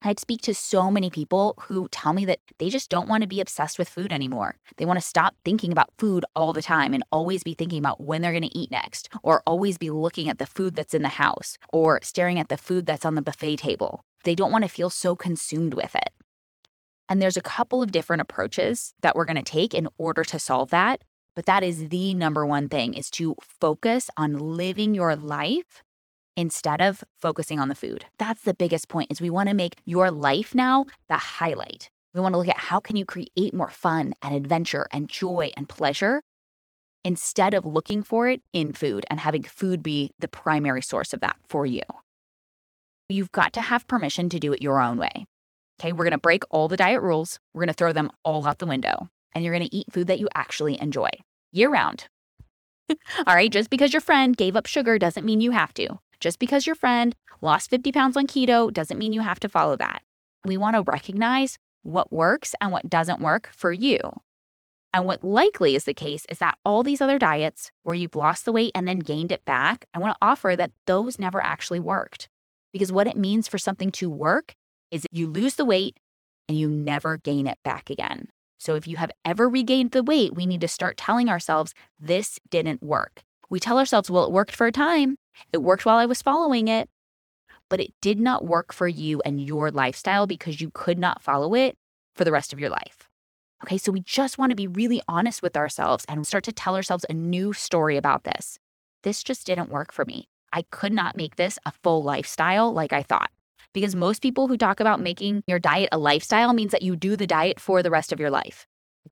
I'd 0.01 0.19
speak 0.19 0.41
to 0.43 0.53
so 0.53 0.89
many 0.89 1.09
people 1.09 1.55
who 1.63 1.89
tell 1.89 2.13
me 2.13 2.23
that 2.25 2.39
they 2.57 2.69
just 2.69 2.89
don't 2.89 3.09
want 3.09 3.21
to 3.21 3.27
be 3.27 3.41
obsessed 3.41 3.77
with 3.77 3.89
food 3.89 4.13
anymore. 4.13 4.55
They 4.77 4.85
want 4.85 4.97
to 4.97 5.05
stop 5.05 5.35
thinking 5.43 5.73
about 5.73 5.91
food 5.97 6.23
all 6.37 6.53
the 6.53 6.61
time 6.61 6.93
and 6.93 7.03
always 7.11 7.43
be 7.43 7.53
thinking 7.53 7.79
about 7.79 8.01
when 8.01 8.21
they're 8.21 8.31
going 8.31 8.43
to 8.43 8.57
eat 8.57 8.71
next, 8.71 9.09
or 9.23 9.43
always 9.45 9.77
be 9.77 9.89
looking 9.89 10.29
at 10.29 10.37
the 10.37 10.45
food 10.45 10.75
that's 10.75 10.93
in 10.93 11.01
the 11.01 11.09
house, 11.09 11.57
or 11.73 11.99
staring 12.01 12.39
at 12.39 12.47
the 12.47 12.57
food 12.57 12.85
that's 12.85 13.03
on 13.03 13.15
the 13.15 13.21
buffet 13.21 13.57
table. 13.57 14.01
They 14.23 14.35
don't 14.35 14.53
want 14.53 14.63
to 14.63 14.69
feel 14.69 14.89
so 14.89 15.17
consumed 15.17 15.73
with 15.73 15.93
it. 15.95 16.13
And 17.09 17.21
there's 17.21 17.37
a 17.37 17.41
couple 17.41 17.83
of 17.83 17.91
different 17.91 18.21
approaches 18.21 18.93
that 19.01 19.15
we're 19.15 19.25
going 19.25 19.35
to 19.35 19.43
take 19.43 19.73
in 19.73 19.89
order 19.97 20.23
to 20.23 20.39
solve 20.39 20.69
that. 20.69 21.01
But 21.35 21.45
that 21.45 21.63
is 21.63 21.89
the 21.89 22.13
number 22.13 22.45
one 22.45 22.69
thing 22.69 22.93
is 22.93 23.09
to 23.11 23.35
focus 23.41 24.09
on 24.15 24.33
living 24.33 24.93
your 24.93 25.15
life 25.15 25.83
instead 26.39 26.79
of 26.79 27.03
focusing 27.19 27.59
on 27.59 27.67
the 27.67 27.75
food. 27.75 28.05
That's 28.17 28.43
the 28.43 28.53
biggest 28.53 28.87
point 28.87 29.11
is 29.11 29.19
we 29.19 29.29
want 29.29 29.49
to 29.49 29.55
make 29.55 29.75
your 29.83 30.09
life 30.09 30.55
now 30.55 30.85
the 31.09 31.17
highlight. 31.17 31.89
We 32.13 32.21
want 32.21 32.33
to 32.33 32.37
look 32.37 32.47
at 32.47 32.55
how 32.55 32.79
can 32.79 32.95
you 32.95 33.03
create 33.03 33.53
more 33.53 33.69
fun 33.69 34.13
and 34.21 34.33
adventure 34.33 34.87
and 34.93 35.09
joy 35.09 35.51
and 35.57 35.67
pleasure 35.67 36.21
instead 37.03 37.53
of 37.53 37.65
looking 37.65 38.03
for 38.03 38.29
it 38.29 38.41
in 38.53 38.71
food 38.71 39.05
and 39.09 39.19
having 39.19 39.43
food 39.43 39.83
be 39.83 40.11
the 40.19 40.29
primary 40.29 40.81
source 40.81 41.13
of 41.13 41.19
that 41.19 41.35
for 41.49 41.65
you. 41.65 41.83
You've 43.09 43.33
got 43.33 43.51
to 43.53 43.61
have 43.61 43.87
permission 43.87 44.29
to 44.29 44.39
do 44.39 44.53
it 44.53 44.61
your 44.61 44.79
own 44.79 44.97
way. 44.97 45.25
Okay, 45.79 45.91
we're 45.91 46.05
going 46.05 46.11
to 46.11 46.17
break 46.17 46.43
all 46.51 46.69
the 46.69 46.77
diet 46.77 47.01
rules. 47.01 47.37
We're 47.53 47.61
going 47.61 47.67
to 47.67 47.73
throw 47.73 47.91
them 47.91 48.11
all 48.23 48.47
out 48.47 48.59
the 48.59 48.65
window 48.65 49.09
and 49.35 49.43
you're 49.43 49.53
going 49.53 49.67
to 49.67 49.75
eat 49.75 49.91
food 49.91 50.07
that 50.07 50.19
you 50.19 50.29
actually 50.35 50.81
enjoy 50.81 51.09
year 51.51 51.69
round. 51.69 52.07
all 53.27 53.35
right, 53.35 53.51
just 53.51 53.69
because 53.69 53.91
your 53.91 54.01
friend 54.01 54.37
gave 54.37 54.55
up 54.55 54.67
sugar 54.67 54.97
doesn't 54.97 55.25
mean 55.25 55.41
you 55.41 55.51
have 55.51 55.73
to. 55.73 55.99
Just 56.19 56.39
because 56.39 56.67
your 56.67 56.75
friend 56.75 57.15
lost 57.41 57.69
50 57.69 57.91
pounds 57.91 58.17
on 58.17 58.27
keto 58.27 58.71
doesn't 58.71 58.97
mean 58.97 59.13
you 59.13 59.21
have 59.21 59.39
to 59.39 59.49
follow 59.49 59.75
that. 59.77 60.01
We 60.43 60.57
want 60.57 60.75
to 60.75 60.91
recognize 60.91 61.57
what 61.83 62.11
works 62.11 62.55
and 62.59 62.71
what 62.71 62.89
doesn't 62.89 63.21
work 63.21 63.49
for 63.53 63.71
you. 63.71 63.99
And 64.93 65.05
what 65.05 65.23
likely 65.23 65.75
is 65.75 65.85
the 65.85 65.93
case 65.93 66.25
is 66.29 66.39
that 66.39 66.57
all 66.65 66.83
these 66.83 66.99
other 66.99 67.19
diets 67.19 67.71
where 67.83 67.95
you've 67.95 68.15
lost 68.15 68.43
the 68.43 68.51
weight 68.51 68.71
and 68.73 68.87
then 68.87 68.99
gained 68.99 69.31
it 69.31 69.45
back, 69.45 69.85
I 69.93 69.99
want 69.99 70.13
to 70.13 70.25
offer 70.25 70.55
that 70.57 70.71
those 70.87 71.19
never 71.19 71.41
actually 71.41 71.79
worked. 71.79 72.27
Because 72.73 72.91
what 72.91 73.07
it 73.07 73.15
means 73.15 73.47
for 73.47 73.57
something 73.57 73.91
to 73.91 74.09
work 74.09 74.55
is 74.91 75.05
you 75.11 75.27
lose 75.27 75.55
the 75.55 75.65
weight 75.65 75.97
and 76.47 76.57
you 76.57 76.67
never 76.69 77.17
gain 77.17 77.47
it 77.47 77.59
back 77.63 77.89
again. 77.89 78.27
So 78.57 78.75
if 78.75 78.87
you 78.87 78.97
have 78.97 79.11
ever 79.23 79.47
regained 79.47 79.91
the 79.91 80.03
weight, 80.03 80.35
we 80.35 80.45
need 80.45 80.61
to 80.61 80.67
start 80.67 80.97
telling 80.97 81.29
ourselves 81.29 81.73
this 81.99 82.39
didn't 82.49 82.83
work. 82.83 83.21
We 83.49 83.59
tell 83.59 83.79
ourselves, 83.79 84.11
well, 84.11 84.25
it 84.25 84.31
worked 84.31 84.55
for 84.55 84.67
a 84.67 84.71
time, 84.71 85.17
it 85.53 85.59
worked 85.59 85.85
while 85.85 85.97
I 85.97 86.05
was 86.05 86.21
following 86.21 86.67
it. 86.67 86.89
but 87.69 87.79
it 87.79 87.93
did 88.01 88.19
not 88.19 88.45
work 88.45 88.73
for 88.73 88.87
you 88.87 89.21
and 89.25 89.39
your 89.41 89.71
lifestyle 89.71 90.25
because 90.27 90.59
you 90.59 90.71
could 90.73 90.97
not 90.97 91.21
follow 91.21 91.53
it 91.53 91.77
for 92.15 92.25
the 92.25 92.31
rest 92.31 92.51
of 92.51 92.59
your 92.59 92.69
life. 92.69 93.07
Okay, 93.63 93.77
so 93.77 93.91
we 93.91 94.01
just 94.01 94.37
want 94.37 94.49
to 94.51 94.55
be 94.55 94.67
really 94.67 95.01
honest 95.07 95.41
with 95.41 95.55
ourselves 95.57 96.05
and 96.07 96.25
start 96.25 96.43
to 96.45 96.51
tell 96.51 96.75
ourselves 96.75 97.05
a 97.09 97.13
new 97.13 97.53
story 97.53 97.97
about 97.97 98.23
this. 98.23 98.57
This 99.03 99.21
just 99.23 99.45
didn't 99.45 99.69
work 99.69 99.91
for 99.93 100.05
me. 100.05 100.27
I 100.51 100.63
could 100.71 100.93
not 100.93 101.17
make 101.17 101.35
this 101.35 101.59
a 101.65 101.71
full 101.83 102.01
lifestyle 102.03 102.73
like 102.73 102.93
I 102.93 103.03
thought. 103.03 103.29
Because 103.73 103.95
most 103.95 104.21
people 104.21 104.47
who 104.47 104.57
talk 104.57 104.79
about 104.79 104.99
making 105.01 105.43
your 105.45 105.59
diet 105.59 105.89
a 105.91 105.99
lifestyle 105.99 106.53
means 106.53 106.71
that 106.71 106.81
you 106.81 106.95
do 106.95 107.15
the 107.15 107.27
diet 107.27 107.59
for 107.59 107.83
the 107.83 107.91
rest 107.91 108.11
of 108.11 108.19
your 108.19 108.31
life. 108.31 108.65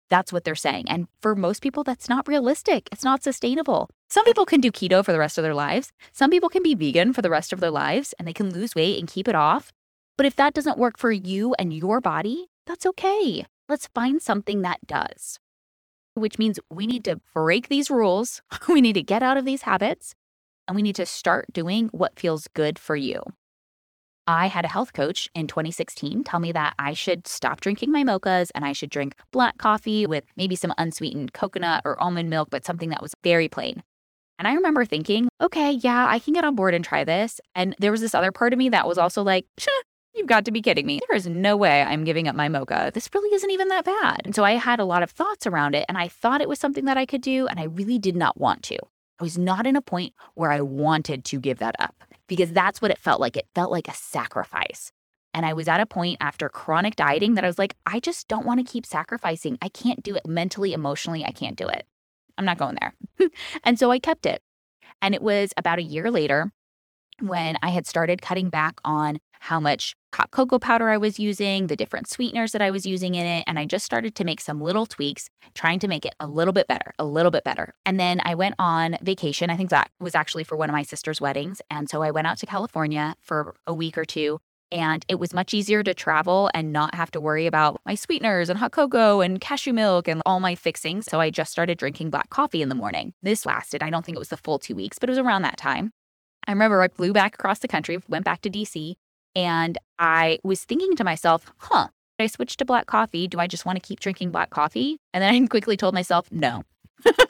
That's 0.10 0.32
what 0.32 0.44
they're 0.44 0.56
saying. 0.56 0.86
And 0.90 1.08
for 1.22 1.36
most 1.36 1.62
people, 1.62 1.84
that's 1.84 2.10
not 2.10 2.28
realistic. 2.28 2.88
It's 2.92 3.04
not 3.04 3.24
sustainable. 3.24 3.90
Some 4.10 4.26
people 4.26 4.46
can 4.46 4.62
do 4.62 4.72
keto 4.72 5.04
for 5.04 5.12
the 5.12 5.20
rest 5.20 5.38
of 5.38 5.44
their 5.44 5.54
lives. 5.54 5.92
Some 6.14 6.32
people 6.32 6.50
can 6.50 6.64
be 6.64 6.76
vegan 6.76 7.14
for 7.14 7.22
the 7.22 7.30
rest 7.30 7.52
of 7.52 7.60
their 7.60 7.72
lives 7.72 8.14
and 8.18 8.28
they 8.28 8.34
can 8.34 8.54
lose 8.54 8.76
weight 8.76 9.00
and 9.00 9.08
keep 9.08 9.28
it 9.28 9.36
off. 9.36 9.74
But 10.18 10.26
if 10.26 10.36
that 10.38 10.54
doesn't 10.54 10.78
work 10.78 10.98
for 10.98 11.12
you 11.12 11.54
and 11.60 11.74
your 11.74 12.02
body, 12.02 12.48
that's 12.66 12.86
okay. 12.86 13.46
Let's 13.70 13.88
find 13.88 14.22
something 14.22 14.62
that 14.62 14.80
does. 14.88 15.40
Which 16.16 16.40
means 16.40 16.60
we 16.70 16.88
need 16.88 17.04
to 17.04 17.22
break 17.34 17.68
these 17.68 17.92
rules, 17.92 18.42
we 18.70 18.82
need 18.82 18.94
to 18.94 19.04
get 19.04 19.22
out 19.22 19.38
of 19.38 19.46
these 19.46 19.64
habits, 19.64 20.16
and 20.68 20.76
we 20.76 20.82
need 20.82 20.96
to 20.96 21.06
start 21.06 21.54
doing 21.54 21.90
what 21.92 22.20
feels 22.20 22.48
good 22.54 22.80
for 22.80 22.96
you. 22.96 23.22
I 24.27 24.48
had 24.48 24.65
a 24.65 24.67
health 24.67 24.91
coach 24.91 25.29
in 25.34 25.48
2016 25.48 26.25
tell 26.25 26.41
me 26.41 26.51
that 26.51 26.74
I 26.77 26.91
should 26.91 27.27
stop 27.27 27.62
drinking 27.62 27.93
my 27.93 28.03
mochas 28.03 28.51
and 28.53 28.65
I 28.65 28.74
should 28.74 28.89
drink 28.89 29.15
black 29.31 29.57
coffee 29.57 30.05
with 30.05 30.25
maybe 30.36 30.57
some 30.57 30.74
unsweetened 30.77 31.31
coconut 31.31 31.84
or 31.86 32.01
almond 32.01 32.29
milk, 32.29 32.50
but 32.51 32.65
something 32.65 32.89
that 32.89 33.01
was 33.01 33.13
very 33.24 33.48
plain. 33.48 33.84
And 34.38 34.46
I 34.46 34.53
remember 34.53 34.84
thinking, 34.84 35.29
okay, 35.39 35.72
yeah, 35.72 36.07
I 36.10 36.19
can 36.19 36.34
get 36.34 36.43
on 36.43 36.55
board 36.55 36.74
and 36.74 36.84
try 36.84 37.05
this. 37.05 37.39
And 37.55 37.74
there 37.79 37.91
was 37.91 38.01
this 38.01 38.13
other 38.13 38.34
part 38.34 38.51
of 38.51 38.60
me 38.60 38.67
that 38.69 38.86
was 38.86 38.98
also 38.98 39.24
like, 39.24 39.46
you've 40.13 40.27
got 40.27 40.43
to 40.46 40.51
be 40.51 40.62
kidding 40.62 40.86
me. 40.86 41.00
There 41.07 41.15
is 41.15 41.27
no 41.27 41.55
way 41.55 41.81
I'm 41.81 42.03
giving 42.03 42.27
up 42.27 42.36
my 42.36 42.50
mocha. 42.50 42.91
This 42.93 43.10
really 43.13 43.34
isn't 43.34 43.50
even 43.50 43.69
that 43.69 43.86
bad. 43.86 44.22
And 44.25 44.36
so 44.36 44.43
I 44.43 44.53
had 44.53 44.81
a 44.81 44.86
lot 44.86 45.03
of 45.03 45.10
thoughts 45.10 45.48
around 45.48 45.74
it 45.74 45.86
and 45.88 45.98
I 45.98 46.10
thought 46.10 46.41
it 46.41 46.50
was 46.50 46.60
something 46.60 46.86
that 46.86 46.98
I 46.98 47.05
could 47.05 47.22
do 47.22 47.48
and 47.48 47.62
I 47.62 47.63
really 47.63 47.98
did 47.98 48.17
not 48.17 48.38
want 48.38 48.62
to. 48.63 48.77
I 49.19 49.24
was 49.24 49.38
not 49.38 49.65
in 49.65 49.75
a 49.75 49.81
point 49.81 50.13
where 50.36 50.51
I 50.51 50.62
wanted 50.62 51.24
to 51.25 51.39
give 51.39 51.60
that 51.60 51.75
up 51.79 52.03
because 52.27 52.51
that's 52.51 52.81
what 52.81 52.91
it 52.91 52.98
felt 52.98 53.19
like. 53.19 53.38
It 53.38 53.48
felt 53.55 53.72
like 53.72 53.88
a 53.88 53.93
sacrifice. 53.93 54.91
And 55.34 55.46
I 55.46 55.53
was 55.53 55.67
at 55.67 55.79
a 55.79 55.86
point 55.86 56.17
after 56.19 56.50
chronic 56.50 56.96
dieting 56.96 57.36
that 57.36 57.43
I 57.43 57.48
was 57.48 57.60
like, 57.60 57.75
I 57.86 58.00
just 58.00 58.27
don't 58.27 58.46
want 58.46 58.60
to 58.60 58.72
keep 58.72 58.86
sacrificing. 58.86 59.57
I 59.62 59.69
can't 59.69 60.01
do 60.01 60.15
it 60.15 60.25
mentally, 60.25 60.74
emotionally. 60.74 61.24
I 61.24 61.31
can't 61.31 61.55
do 61.55 61.67
it. 61.67 61.86
I'm 62.38 62.46
not 62.46 62.57
going 62.57 62.77
there. 62.79 63.29
and 63.63 63.77
so 63.77 63.91
I 63.91 64.00
kept 64.00 64.25
it. 64.25 64.41
And 65.01 65.13
it 65.13 65.22
was 65.22 65.53
about 65.57 65.79
a 65.79 65.84
year 65.84 66.10
later 66.10 66.51
when 67.22 67.57
I 67.62 67.69
had 67.69 67.86
started 67.88 68.22
cutting 68.22 68.50
back 68.50 68.79
on 68.84 69.19
how 69.39 69.60
much 69.60 69.96
hot 70.13 70.32
cocoa 70.32 70.58
powder 70.60 70.89
I 70.89 70.98
was 70.98 71.20
using, 71.20 71.67
the 71.67 71.75
different 71.75 72.10
sweeteners 72.10 72.51
that 72.51 72.62
I 72.62 72.72
was 72.72 72.86
using 72.86 73.15
in 73.15 73.25
it. 73.25 73.44
And 73.46 73.60
I 73.60 73.65
just 73.65 73.86
started 73.86 74.15
to 74.15 74.24
make 74.24 74.41
some 74.41 74.60
little 74.60 74.86
tweaks, 74.86 75.29
trying 75.53 75.79
to 75.79 75.88
make 75.88 76.06
it 76.06 76.15
a 76.20 76.27
little 76.27 76.53
bit 76.53 76.67
better, 76.67 76.94
a 76.98 77.06
little 77.06 77.32
bit 77.32 77.44
better. 77.44 77.74
And 77.86 78.00
then 78.00 78.22
I 78.24 78.36
went 78.36 78.56
on 78.58 78.98
vacation. 79.01 79.50
I 79.50 79.58
think 79.58 79.70
that 79.70 79.91
was 80.00 80.15
actually 80.15 80.44
for 80.44 80.56
one 80.56 80.70
of 80.70 80.74
my 80.74 80.84
sister's 80.84 81.22
weddings. 81.22 81.62
And 81.70 81.89
so 81.89 82.01
I 82.01 82.12
went 82.12 82.27
out 82.27 82.38
to 82.39 82.46
California 82.46 83.15
for 83.22 83.56
a 83.67 83.74
week 83.74 83.98
or 83.98 84.06
two. 84.06 84.39
And 84.70 85.06
it 85.08 85.15
was 85.15 85.34
much 85.34 85.53
easier 85.53 85.82
to 85.84 85.94
travel 85.94 86.50
and 86.53 86.74
not 86.74 86.94
have 86.94 87.10
to 87.12 87.22
worry 87.22 87.46
about 87.46 87.79
my 87.86 87.96
sweeteners 87.96 88.50
and 88.50 88.60
hot 88.60 88.74
cocoa 88.74 89.22
and 89.22 89.39
cashew 89.39 89.72
milk 89.72 90.10
and 90.10 90.22
all 90.25 90.41
my 90.41 90.56
fixings. 90.56 91.06
So 91.06 91.22
I 91.22 91.29
just 91.29 91.51
started 91.51 91.77
drinking 91.77 92.10
black 92.10 92.29
coffee 92.29 92.62
in 92.62 92.67
the 92.67 92.75
morning. 92.75 93.13
This 93.24 93.46
lasted, 93.46 93.82
I 93.82 93.89
don't 93.89 94.06
think 94.06 94.17
it 94.17 94.20
was 94.20 94.27
the 94.27 94.36
full 94.36 94.60
two 94.60 94.75
weeks, 94.75 95.00
but 95.00 95.10
it 95.10 95.12
was 95.12 95.20
around 95.20 95.44
that 95.44 95.58
time. 95.58 95.91
I 96.48 96.51
remember 96.51 96.82
I 96.82 96.89
flew 96.89 97.13
back 97.13 97.36
across 97.36 97.60
the 97.60 97.67
country, 97.67 98.00
went 98.08 98.25
back 98.25 98.41
to 98.41 98.50
DC, 98.50 98.96
and 99.38 99.77
I 100.00 100.39
was 100.44 100.63
thinking 100.65 100.96
to 100.96 101.03
myself, 101.03 101.53
huh, 101.58 101.89
I 102.20 102.25
switched 102.25 102.58
to 102.58 102.65
black 102.65 102.88
coffee. 102.88 103.27
Do 103.27 103.39
I 103.39 103.46
just 103.46 103.67
want 103.67 103.82
to 103.82 103.88
keep 103.88 104.00
drinking 104.00 104.32
black 104.32 104.50
coffee? 104.50 104.98
And 105.13 105.22
then 105.22 105.34
I 105.34 105.48
quickly 105.50 105.77
told 105.77 105.94
myself, 105.94 106.27
no. 106.32 106.63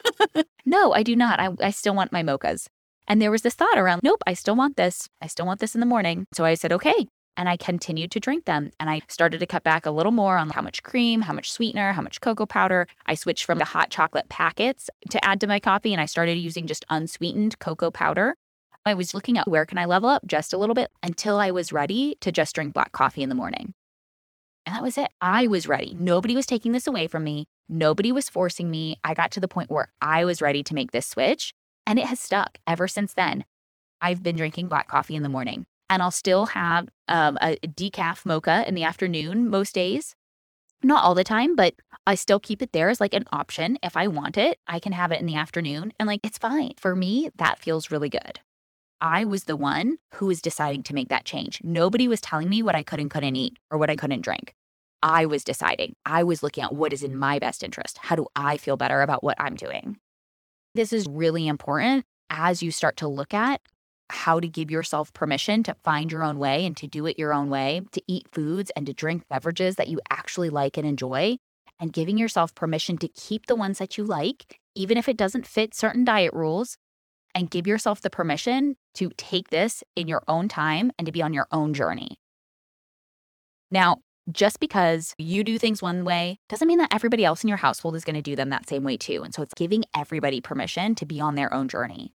no, 0.64 0.94
I 0.94 1.02
do 1.02 1.14
not. 1.14 1.38
I, 1.38 1.50
I 1.60 1.70
still 1.70 1.94
want 1.94 2.10
my 2.10 2.22
mochas. 2.22 2.66
And 3.06 3.20
there 3.20 3.30
was 3.30 3.42
this 3.42 3.54
thought 3.54 3.78
around, 3.78 4.00
nope, 4.02 4.22
I 4.26 4.32
still 4.32 4.56
want 4.56 4.78
this. 4.78 5.08
I 5.20 5.26
still 5.26 5.44
want 5.44 5.60
this 5.60 5.74
in 5.74 5.80
the 5.80 5.86
morning. 5.86 6.24
So 6.32 6.46
I 6.46 6.54
said, 6.54 6.72
okay. 6.72 7.06
And 7.36 7.46
I 7.46 7.58
continued 7.58 8.10
to 8.12 8.20
drink 8.20 8.46
them. 8.46 8.70
And 8.80 8.88
I 8.88 9.02
started 9.08 9.40
to 9.40 9.46
cut 9.46 9.62
back 9.62 9.84
a 9.84 9.90
little 9.90 10.10
more 10.10 10.38
on 10.38 10.48
how 10.48 10.62
much 10.62 10.82
cream, 10.82 11.20
how 11.20 11.34
much 11.34 11.52
sweetener, 11.52 11.92
how 11.92 12.02
much 12.02 12.22
cocoa 12.22 12.46
powder. 12.46 12.86
I 13.04 13.14
switched 13.16 13.44
from 13.44 13.58
the 13.58 13.66
hot 13.66 13.90
chocolate 13.90 14.30
packets 14.30 14.88
to 15.10 15.22
add 15.22 15.40
to 15.42 15.46
my 15.46 15.60
coffee. 15.60 15.92
And 15.92 16.00
I 16.00 16.06
started 16.06 16.38
using 16.38 16.66
just 16.66 16.86
unsweetened 16.88 17.58
cocoa 17.58 17.90
powder. 17.90 18.34
I 18.88 18.94
was 18.94 19.14
looking 19.14 19.38
at 19.38 19.48
where 19.48 19.66
can 19.66 19.78
I 19.78 19.84
level 19.84 20.08
up 20.08 20.26
just 20.26 20.52
a 20.52 20.58
little 20.58 20.74
bit 20.74 20.90
until 21.02 21.38
I 21.38 21.50
was 21.50 21.72
ready 21.72 22.16
to 22.20 22.32
just 22.32 22.54
drink 22.54 22.74
black 22.74 22.92
coffee 22.92 23.22
in 23.22 23.28
the 23.28 23.34
morning. 23.34 23.74
And 24.66 24.74
that 24.74 24.82
was 24.82 24.98
it. 24.98 25.08
I 25.20 25.46
was 25.46 25.68
ready. 25.68 25.96
Nobody 25.98 26.34
was 26.34 26.46
taking 26.46 26.72
this 26.72 26.86
away 26.86 27.06
from 27.06 27.24
me. 27.24 27.46
Nobody 27.68 28.12
was 28.12 28.28
forcing 28.28 28.70
me. 28.70 28.96
I 29.04 29.14
got 29.14 29.30
to 29.32 29.40
the 29.40 29.48
point 29.48 29.70
where 29.70 29.92
I 30.00 30.24
was 30.24 30.42
ready 30.42 30.62
to 30.62 30.74
make 30.74 30.90
this 30.90 31.06
switch, 31.06 31.52
and 31.86 31.98
it 31.98 32.06
has 32.06 32.18
stuck 32.18 32.58
ever 32.66 32.88
since 32.88 33.14
then. 33.14 33.44
I've 34.00 34.22
been 34.22 34.36
drinking 34.36 34.68
black 34.68 34.88
coffee 34.88 35.16
in 35.16 35.22
the 35.22 35.28
morning, 35.28 35.66
and 35.90 36.02
I'll 36.02 36.10
still 36.10 36.46
have 36.46 36.88
um, 37.08 37.38
a 37.40 37.56
decaf 37.66 38.24
mocha 38.24 38.64
in 38.66 38.74
the 38.74 38.84
afternoon 38.84 39.48
most 39.48 39.74
days. 39.74 40.14
Not 40.82 41.02
all 41.02 41.14
the 41.14 41.24
time, 41.24 41.56
but 41.56 41.74
I 42.06 42.14
still 42.14 42.40
keep 42.40 42.62
it 42.62 42.72
there 42.72 42.88
as 42.88 43.00
like 43.00 43.14
an 43.14 43.24
option. 43.32 43.78
If 43.82 43.96
I 43.96 44.06
want 44.06 44.38
it, 44.38 44.58
I 44.66 44.78
can 44.80 44.92
have 44.92 45.12
it 45.12 45.20
in 45.20 45.26
the 45.26 45.36
afternoon, 45.36 45.92
and 45.98 46.06
like 46.06 46.20
it's 46.24 46.38
fine. 46.38 46.72
For 46.78 46.94
me, 46.94 47.30
that 47.36 47.58
feels 47.58 47.90
really 47.90 48.08
good. 48.08 48.40
I 49.00 49.24
was 49.24 49.44
the 49.44 49.56
one 49.56 49.98
who 50.14 50.26
was 50.26 50.42
deciding 50.42 50.82
to 50.84 50.94
make 50.94 51.08
that 51.08 51.24
change. 51.24 51.60
Nobody 51.62 52.08
was 52.08 52.20
telling 52.20 52.48
me 52.48 52.62
what 52.62 52.74
I 52.74 52.82
could 52.82 53.00
and 53.00 53.10
couldn't 53.10 53.36
eat 53.36 53.56
or 53.70 53.78
what 53.78 53.90
I 53.90 53.96
couldn't 53.96 54.22
drink. 54.22 54.54
I 55.02 55.26
was 55.26 55.44
deciding. 55.44 55.94
I 56.04 56.24
was 56.24 56.42
looking 56.42 56.64
at 56.64 56.74
what 56.74 56.92
is 56.92 57.04
in 57.04 57.16
my 57.16 57.38
best 57.38 57.62
interest. 57.62 57.98
How 57.98 58.16
do 58.16 58.26
I 58.34 58.56
feel 58.56 58.76
better 58.76 59.02
about 59.02 59.22
what 59.22 59.36
I'm 59.40 59.54
doing? 59.54 59.98
This 60.74 60.92
is 60.92 61.06
really 61.08 61.46
important 61.46 62.04
as 62.30 62.62
you 62.62 62.70
start 62.72 62.96
to 62.98 63.08
look 63.08 63.32
at 63.32 63.60
how 64.10 64.40
to 64.40 64.48
give 64.48 64.70
yourself 64.70 65.12
permission 65.12 65.62
to 65.62 65.76
find 65.84 66.10
your 66.10 66.24
own 66.24 66.38
way 66.38 66.64
and 66.64 66.76
to 66.78 66.86
do 66.86 67.06
it 67.06 67.18
your 67.18 67.32
own 67.32 67.50
way, 67.50 67.82
to 67.92 68.02
eat 68.08 68.26
foods 68.32 68.72
and 68.74 68.86
to 68.86 68.92
drink 68.92 69.22
beverages 69.28 69.76
that 69.76 69.88
you 69.88 70.00
actually 70.10 70.50
like 70.50 70.76
and 70.76 70.86
enjoy, 70.86 71.36
and 71.78 71.92
giving 71.92 72.18
yourself 72.18 72.54
permission 72.54 72.96
to 72.98 73.08
keep 73.08 73.46
the 73.46 73.54
ones 73.54 73.78
that 73.78 73.98
you 73.98 74.04
like, 74.04 74.58
even 74.74 74.96
if 74.96 75.08
it 75.08 75.16
doesn't 75.16 75.46
fit 75.46 75.74
certain 75.74 76.04
diet 76.04 76.32
rules, 76.32 76.76
and 77.38 77.48
give 77.48 77.68
yourself 77.68 78.00
the 78.00 78.10
permission 78.10 78.74
to 78.94 79.12
take 79.16 79.50
this 79.50 79.84
in 79.94 80.08
your 80.08 80.24
own 80.26 80.48
time 80.48 80.90
and 80.98 81.06
to 81.06 81.12
be 81.12 81.22
on 81.22 81.32
your 81.32 81.46
own 81.52 81.72
journey. 81.72 82.18
Now, 83.70 83.98
just 84.32 84.58
because 84.58 85.14
you 85.18 85.44
do 85.44 85.56
things 85.56 85.80
one 85.80 86.04
way 86.04 86.40
doesn't 86.48 86.66
mean 86.66 86.78
that 86.78 86.92
everybody 86.92 87.24
else 87.24 87.44
in 87.44 87.48
your 87.48 87.56
household 87.56 87.94
is 87.94 88.04
going 88.04 88.16
to 88.16 88.22
do 88.22 88.34
them 88.34 88.50
that 88.50 88.68
same 88.68 88.82
way 88.82 88.96
too. 88.96 89.22
And 89.22 89.32
so 89.32 89.40
it's 89.42 89.54
giving 89.54 89.84
everybody 89.96 90.40
permission 90.40 90.96
to 90.96 91.06
be 91.06 91.20
on 91.20 91.36
their 91.36 91.54
own 91.54 91.68
journey. 91.68 92.12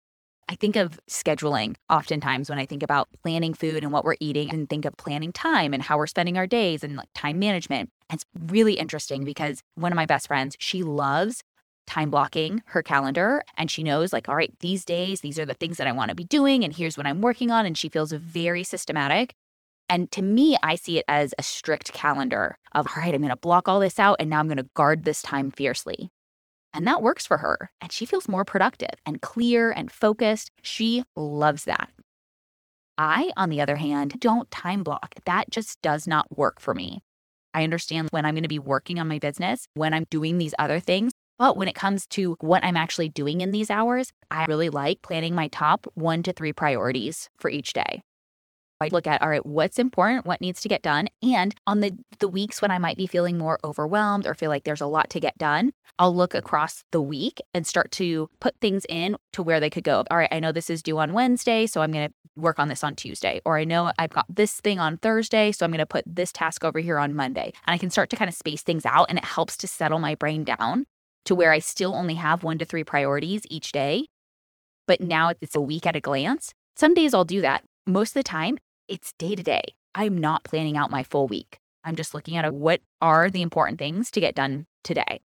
I 0.50 0.56
think 0.56 0.75
of 0.75 1.00
scheduling 1.10 1.77
oftentimes 1.89 2.50
when 2.50 2.60
I 2.60 2.65
think 2.65 2.84
about 2.84 3.08
planning 3.24 3.53
food 3.53 3.82
and 3.82 3.94
what 3.94 4.03
we're 4.03 4.18
eating 4.20 4.50
and 4.50 4.70
think 4.70 4.84
of 4.84 4.98
planning 4.98 5.32
time 5.32 5.74
and 5.74 5.82
how 5.82 5.98
we're 5.98 6.06
spending 6.06 6.38
our 6.38 6.48
days 6.48 6.84
and 6.84 6.98
like 6.98 7.08
time 7.15 7.39
management. 7.39 7.92
It's 8.12 8.25
really 8.48 8.74
interesting 8.74 9.24
because 9.24 9.63
one 9.75 9.94
of 9.94 9.96
my 9.96 10.06
best 10.06 10.27
friends, 10.27 10.58
she 10.60 10.84
loves 10.84 11.44
time 11.85 12.09
blocking 12.09 12.61
her 12.67 12.81
calendar 12.81 13.43
and 13.57 13.69
she 13.69 13.83
knows 13.83 14.13
like 14.13 14.29
all 14.29 14.35
right 14.35 14.53
these 14.59 14.85
days 14.85 15.21
these 15.21 15.37
are 15.37 15.45
the 15.45 15.53
things 15.53 15.77
that 15.77 15.87
i 15.87 15.91
want 15.91 16.09
to 16.09 16.15
be 16.15 16.23
doing 16.23 16.63
and 16.63 16.75
here's 16.75 16.97
what 16.97 17.05
i'm 17.05 17.21
working 17.21 17.51
on 17.51 17.65
and 17.65 17.77
she 17.77 17.89
feels 17.89 18.11
very 18.11 18.63
systematic. 18.63 19.33
And 19.89 20.09
to 20.11 20.21
me 20.21 20.57
i 20.63 20.75
see 20.75 20.97
it 20.97 21.05
as 21.07 21.33
a 21.37 21.43
strict 21.43 21.93
calendar 21.93 22.57
of 22.73 22.87
all 22.87 23.03
right 23.03 23.13
i'm 23.13 23.21
going 23.21 23.29
to 23.29 23.35
block 23.35 23.67
all 23.67 23.79
this 23.79 23.99
out 23.99 24.17
and 24.19 24.29
now 24.29 24.39
i'm 24.39 24.47
going 24.47 24.57
to 24.57 24.69
guard 24.73 25.03
this 25.03 25.21
time 25.21 25.51
fiercely. 25.51 26.09
And 26.73 26.87
that 26.87 27.03
works 27.03 27.27
for 27.27 27.37
her 27.37 27.71
and 27.81 27.91
she 27.91 28.05
feels 28.05 28.27
more 28.27 28.45
productive 28.45 28.95
and 29.05 29.21
clear 29.21 29.71
and 29.71 29.91
focused. 29.91 30.51
She 30.61 31.03
loves 31.15 31.65
that. 31.65 31.89
I 32.97 33.31
on 33.35 33.49
the 33.49 33.61
other 33.61 33.75
hand 33.75 34.19
don't 34.19 34.49
time 34.51 34.83
block. 34.83 35.15
That 35.25 35.49
just 35.49 35.81
does 35.81 36.07
not 36.07 36.37
work 36.37 36.59
for 36.59 36.73
me. 36.73 37.01
I 37.53 37.63
understand 37.63 38.09
when 38.11 38.25
I'm 38.25 38.33
going 38.33 38.43
to 38.43 38.49
be 38.49 38.59
working 38.59 38.99
on 38.99 39.07
my 39.07 39.19
business, 39.19 39.67
when 39.75 39.93
I'm 39.93 40.05
doing 40.09 40.37
these 40.37 40.55
other 40.57 40.79
things, 40.79 41.11
but 41.43 41.57
when 41.57 41.67
it 41.67 41.75
comes 41.75 42.07
to 42.07 42.38
what 42.39 42.63
I'm 42.63 42.77
actually 42.77 43.09
doing 43.09 43.41
in 43.41 43.51
these 43.51 43.69
hours, 43.69 44.13
I 44.31 44.45
really 44.45 44.69
like 44.69 45.01
planning 45.01 45.35
my 45.35 45.50
top 45.50 45.85
one 45.93 46.23
to 46.23 46.31
three 46.31 46.53
priorities 46.53 47.29
for 47.38 47.50
each 47.50 47.73
day. 47.73 48.01
I 48.79 48.88
look 48.93 49.07
at, 49.07 49.21
all 49.21 49.27
right, 49.27 49.45
what's 49.45 49.77
important, 49.77 50.25
what 50.25 50.39
needs 50.39 50.62
to 50.62 50.69
get 50.69 50.81
done. 50.81 51.09
And 51.21 51.53
on 51.67 51.81
the, 51.81 51.97
the 52.19 52.29
weeks 52.29 52.62
when 52.62 52.71
I 52.71 52.77
might 52.77 52.95
be 52.95 53.07
feeling 53.07 53.38
more 53.38 53.59
overwhelmed 53.62 54.25
or 54.25 54.35
feel 54.35 54.50
like 54.50 54.63
there's 54.63 54.79
a 54.79 54.85
lot 54.85 55.09
to 55.09 55.19
get 55.19 55.38
done, 55.38 55.73
I'll 56.00 56.15
look 56.15 56.33
across 56.33 56.85
the 56.91 57.01
week 57.01 57.41
and 57.53 57.67
start 57.67 57.91
to 57.91 58.29
put 58.39 58.55
things 58.62 58.85
in 58.88 59.17
to 59.33 59.43
where 59.43 59.59
they 59.59 59.69
could 59.69 59.83
go. 59.83 60.05
All 60.09 60.17
right, 60.17 60.29
I 60.31 60.39
know 60.39 60.53
this 60.53 60.69
is 60.69 60.81
due 60.81 60.97
on 60.97 61.12
Wednesday, 61.12 61.67
so 61.67 61.81
I'm 61.81 61.91
going 61.91 62.07
to 62.07 62.13
work 62.38 62.57
on 62.57 62.69
this 62.69 62.85
on 62.85 62.95
Tuesday. 62.95 63.41
Or 63.43 63.57
I 63.57 63.65
know 63.65 63.91
I've 64.00 64.12
got 64.12 64.27
this 64.33 64.62
thing 64.62 64.79
on 64.79 64.95
Thursday, 64.95 65.51
so 65.51 65.65
I'm 65.65 65.71
going 65.71 65.79
to 65.79 65.85
put 65.85 66.05
this 66.07 66.31
task 66.31 66.63
over 66.63 66.79
here 66.79 67.00
on 67.00 67.13
Monday. 67.13 67.51
And 67.67 67.73
I 67.73 67.77
can 67.77 67.89
start 67.89 68.09
to 68.12 68.15
kind 68.15 68.29
of 68.29 68.33
space 68.33 68.62
things 68.62 68.85
out 68.85 69.07
and 69.09 69.17
it 69.17 69.25
helps 69.25 69.57
to 69.57 69.67
settle 69.67 70.00
my 70.00 70.15
brain 70.15 70.45
down 70.45 70.85
to 71.25 71.36
where 71.36 71.51
I 71.51 71.60
still 71.60 71.96
only 71.96 72.15
have 72.15 72.44
one 72.44 72.58
to 72.58 72.65
three 72.65 72.84
priorities 72.84 73.44
each 73.50 73.72
day. 73.72 74.08
But 74.88 75.01
now 75.01 75.32
it's 75.42 75.56
a 75.56 75.62
week 75.62 75.86
at 75.86 75.96
a 75.96 76.01
glance. 76.01 76.53
Some 76.75 76.94
days 76.94 77.13
I'll 77.13 77.25
do 77.25 77.42
that. 77.42 77.63
Most 77.86 78.10
of 78.10 78.15
the 78.15 78.24
time, 78.24 78.58
it's 78.88 79.13
day 79.13 79.36
to 79.36 79.44
day. 79.44 79.63
I'm 79.96 80.18
not 80.18 80.44
planning 80.44 80.77
out 80.77 80.92
my 80.92 81.03
full 81.03 81.27
week. 81.27 81.60
I'm 81.84 81.96
just 81.96 82.13
looking 82.13 82.38
at 82.38 82.53
what 82.53 82.82
are 83.01 83.30
the 83.30 83.42
important 83.42 83.80
things 83.80 84.10
to 84.12 84.20
get 84.20 84.36
done 84.36 84.65
today. 84.84 85.22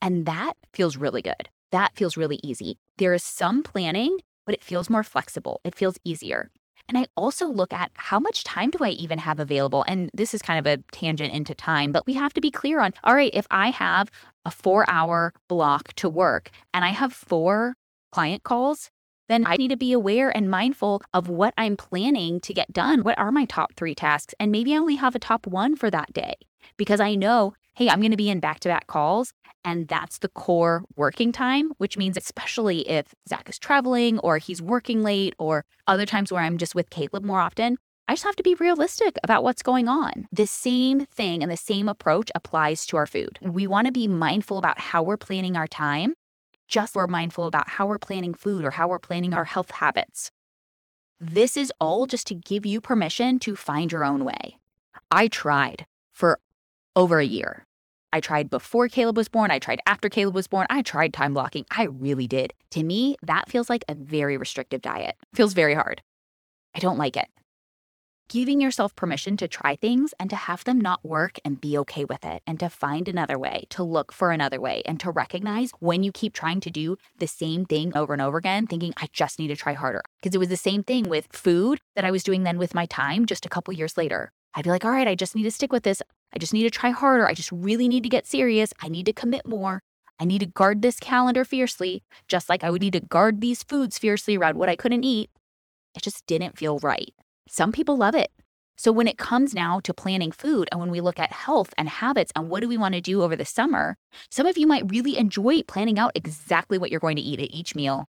And 0.00 0.26
that 0.26 0.54
feels 0.72 0.96
really 0.96 1.22
good. 1.22 1.48
That 1.70 1.94
feels 1.94 2.16
really 2.16 2.40
easy. 2.42 2.78
There 2.98 3.14
is 3.14 3.22
some 3.22 3.62
planning, 3.62 4.18
but 4.44 4.54
it 4.54 4.64
feels 4.64 4.90
more 4.90 5.02
flexible. 5.02 5.60
It 5.64 5.74
feels 5.74 5.98
easier. 6.04 6.50
And 6.88 6.98
I 6.98 7.06
also 7.16 7.46
look 7.46 7.72
at 7.72 7.90
how 7.94 8.20
much 8.20 8.44
time 8.44 8.70
do 8.70 8.84
I 8.84 8.90
even 8.90 9.18
have 9.18 9.40
available? 9.40 9.84
And 9.88 10.10
this 10.12 10.34
is 10.34 10.42
kind 10.42 10.58
of 10.58 10.66
a 10.66 10.82
tangent 10.92 11.32
into 11.32 11.54
time, 11.54 11.92
but 11.92 12.06
we 12.06 12.14
have 12.14 12.34
to 12.34 12.40
be 12.40 12.50
clear 12.50 12.80
on 12.80 12.92
all 13.04 13.14
right, 13.14 13.30
if 13.32 13.46
I 13.50 13.70
have 13.70 14.10
a 14.44 14.50
four 14.50 14.88
hour 14.88 15.32
block 15.48 15.92
to 15.94 16.08
work 16.08 16.50
and 16.74 16.84
I 16.84 16.88
have 16.88 17.12
four 17.12 17.76
client 18.10 18.42
calls, 18.42 18.90
then 19.28 19.46
I 19.46 19.56
need 19.56 19.68
to 19.68 19.76
be 19.76 19.92
aware 19.92 20.34
and 20.36 20.50
mindful 20.50 21.02
of 21.14 21.28
what 21.28 21.54
I'm 21.56 21.76
planning 21.76 22.40
to 22.40 22.52
get 22.52 22.72
done. 22.72 23.02
What 23.02 23.18
are 23.18 23.32
my 23.32 23.46
top 23.46 23.74
three 23.74 23.94
tasks? 23.94 24.34
And 24.38 24.52
maybe 24.52 24.74
I 24.74 24.78
only 24.78 24.96
have 24.96 25.14
a 25.14 25.20
top 25.20 25.46
one 25.46 25.76
for 25.76 25.90
that 25.90 26.12
day 26.12 26.34
because 26.76 27.00
I 27.00 27.14
know 27.14 27.54
hey, 27.74 27.88
I'm 27.88 28.00
going 28.00 28.10
to 28.10 28.16
be 28.16 28.30
in 28.30 28.40
back 28.40 28.60
to 28.60 28.68
back 28.68 28.86
calls. 28.86 29.32
And 29.64 29.86
that's 29.86 30.18
the 30.18 30.28
core 30.28 30.84
working 30.96 31.30
time, 31.30 31.70
which 31.78 31.96
means, 31.96 32.16
especially 32.16 32.88
if 32.88 33.14
Zach 33.28 33.48
is 33.48 33.58
traveling 33.58 34.18
or 34.18 34.38
he's 34.38 34.60
working 34.60 35.02
late 35.02 35.34
or 35.38 35.64
other 35.86 36.04
times 36.04 36.32
where 36.32 36.42
I'm 36.42 36.58
just 36.58 36.74
with 36.74 36.90
Caleb 36.90 37.24
more 37.24 37.40
often, 37.40 37.78
I 38.08 38.14
just 38.14 38.24
have 38.24 38.36
to 38.36 38.42
be 38.42 38.56
realistic 38.56 39.16
about 39.22 39.44
what's 39.44 39.62
going 39.62 39.88
on. 39.88 40.26
The 40.32 40.46
same 40.46 41.06
thing 41.06 41.42
and 41.42 41.52
the 41.52 41.56
same 41.56 41.88
approach 41.88 42.30
applies 42.34 42.84
to 42.86 42.96
our 42.96 43.06
food. 43.06 43.38
We 43.40 43.68
want 43.68 43.86
to 43.86 43.92
be 43.92 44.08
mindful 44.08 44.58
about 44.58 44.80
how 44.80 45.02
we're 45.02 45.16
planning 45.16 45.56
our 45.56 45.68
time, 45.68 46.14
just 46.66 46.96
we're 46.96 47.06
mindful 47.06 47.46
about 47.46 47.68
how 47.68 47.86
we're 47.86 47.98
planning 47.98 48.34
food 48.34 48.64
or 48.64 48.72
how 48.72 48.88
we're 48.88 48.98
planning 48.98 49.32
our 49.32 49.44
health 49.44 49.70
habits. 49.70 50.30
This 51.20 51.56
is 51.56 51.72
all 51.80 52.06
just 52.06 52.26
to 52.26 52.34
give 52.34 52.66
you 52.66 52.80
permission 52.80 53.38
to 53.40 53.54
find 53.54 53.92
your 53.92 54.04
own 54.04 54.24
way. 54.24 54.58
I 55.12 55.28
tried 55.28 55.86
for 56.12 56.40
over 56.94 57.18
a 57.18 57.26
year. 57.26 57.64
I 58.12 58.20
tried 58.20 58.50
before 58.50 58.88
Caleb 58.88 59.16
was 59.16 59.28
born. 59.28 59.50
I 59.50 59.58
tried 59.58 59.80
after 59.86 60.08
Caleb 60.08 60.34
was 60.34 60.46
born. 60.46 60.66
I 60.68 60.82
tried 60.82 61.14
time 61.14 61.32
blocking. 61.32 61.64
I 61.70 61.84
really 61.84 62.26
did. 62.26 62.52
To 62.72 62.82
me, 62.82 63.16
that 63.22 63.48
feels 63.48 63.70
like 63.70 63.84
a 63.88 63.94
very 63.94 64.36
restrictive 64.36 64.82
diet. 64.82 65.16
Feels 65.34 65.54
very 65.54 65.74
hard. 65.74 66.02
I 66.74 66.78
don't 66.78 66.98
like 66.98 67.16
it. 67.16 67.28
Giving 68.28 68.60
yourself 68.62 68.96
permission 68.96 69.36
to 69.38 69.48
try 69.48 69.76
things 69.76 70.14
and 70.18 70.30
to 70.30 70.36
have 70.36 70.64
them 70.64 70.80
not 70.80 71.04
work 71.04 71.38
and 71.44 71.60
be 71.60 71.76
okay 71.78 72.06
with 72.06 72.24
it, 72.24 72.42
and 72.46 72.58
to 72.60 72.70
find 72.70 73.06
another 73.06 73.38
way, 73.38 73.64
to 73.70 73.82
look 73.82 74.10
for 74.10 74.30
another 74.30 74.58
way, 74.58 74.82
and 74.86 74.98
to 75.00 75.10
recognize 75.10 75.70
when 75.80 76.02
you 76.02 76.12
keep 76.12 76.32
trying 76.32 76.60
to 76.60 76.70
do 76.70 76.96
the 77.18 77.26
same 77.26 77.66
thing 77.66 77.94
over 77.94 78.14
and 78.14 78.22
over 78.22 78.38
again, 78.38 78.66
thinking, 78.66 78.94
I 78.96 79.08
just 79.12 79.38
need 79.38 79.48
to 79.48 79.56
try 79.56 79.74
harder. 79.74 80.02
Because 80.22 80.34
it 80.34 80.38
was 80.38 80.48
the 80.48 80.56
same 80.56 80.82
thing 80.82 81.10
with 81.10 81.28
food 81.30 81.80
that 81.94 82.06
I 82.06 82.10
was 82.10 82.22
doing 82.22 82.42
then 82.44 82.56
with 82.56 82.74
my 82.74 82.86
time 82.86 83.26
just 83.26 83.44
a 83.44 83.50
couple 83.50 83.74
years 83.74 83.98
later. 83.98 84.32
I'd 84.54 84.64
be 84.64 84.70
like, 84.70 84.84
all 84.84 84.90
right, 84.92 85.08
I 85.08 85.14
just 85.14 85.34
need 85.34 85.44
to 85.44 85.50
stick 85.50 85.72
with 85.72 85.82
this. 85.82 86.00
I 86.34 86.38
just 86.38 86.52
need 86.52 86.62
to 86.64 86.70
try 86.70 86.90
harder. 86.90 87.26
I 87.26 87.34
just 87.34 87.52
really 87.52 87.88
need 87.88 88.02
to 88.02 88.08
get 88.08 88.26
serious. 88.26 88.72
I 88.80 88.88
need 88.88 89.06
to 89.06 89.12
commit 89.12 89.46
more. 89.46 89.82
I 90.18 90.24
need 90.24 90.40
to 90.40 90.46
guard 90.46 90.82
this 90.82 90.98
calendar 90.98 91.44
fiercely, 91.44 92.02
just 92.28 92.48
like 92.48 92.62
I 92.64 92.70
would 92.70 92.80
need 92.80 92.92
to 92.92 93.00
guard 93.00 93.40
these 93.40 93.62
foods 93.62 93.98
fiercely 93.98 94.36
around 94.36 94.56
what 94.56 94.68
I 94.68 94.76
couldn't 94.76 95.04
eat. 95.04 95.30
It 95.94 96.02
just 96.02 96.26
didn't 96.26 96.56
feel 96.56 96.78
right. 96.78 97.12
Some 97.48 97.72
people 97.72 97.96
love 97.96 98.14
it. 98.14 98.30
So 98.78 98.90
when 98.90 99.06
it 99.06 99.18
comes 99.18 99.54
now 99.54 99.80
to 99.80 99.92
planning 99.92 100.32
food 100.32 100.68
and 100.70 100.80
when 100.80 100.90
we 100.90 101.00
look 101.00 101.18
at 101.18 101.32
health 101.32 101.74
and 101.76 101.88
habits 101.88 102.32
and 102.34 102.48
what 102.48 102.60
do 102.60 102.68
we 102.68 102.78
want 102.78 102.94
to 102.94 103.00
do 103.00 103.22
over 103.22 103.36
the 103.36 103.44
summer, 103.44 103.96
some 104.30 104.46
of 104.46 104.56
you 104.56 104.66
might 104.66 104.90
really 104.90 105.18
enjoy 105.18 105.62
planning 105.62 105.98
out 105.98 106.12
exactly 106.14 106.78
what 106.78 106.90
you're 106.90 107.00
going 107.00 107.16
to 107.16 107.22
eat 107.22 107.40
at 107.40 107.50
each 107.50 107.74
meal 107.74 108.06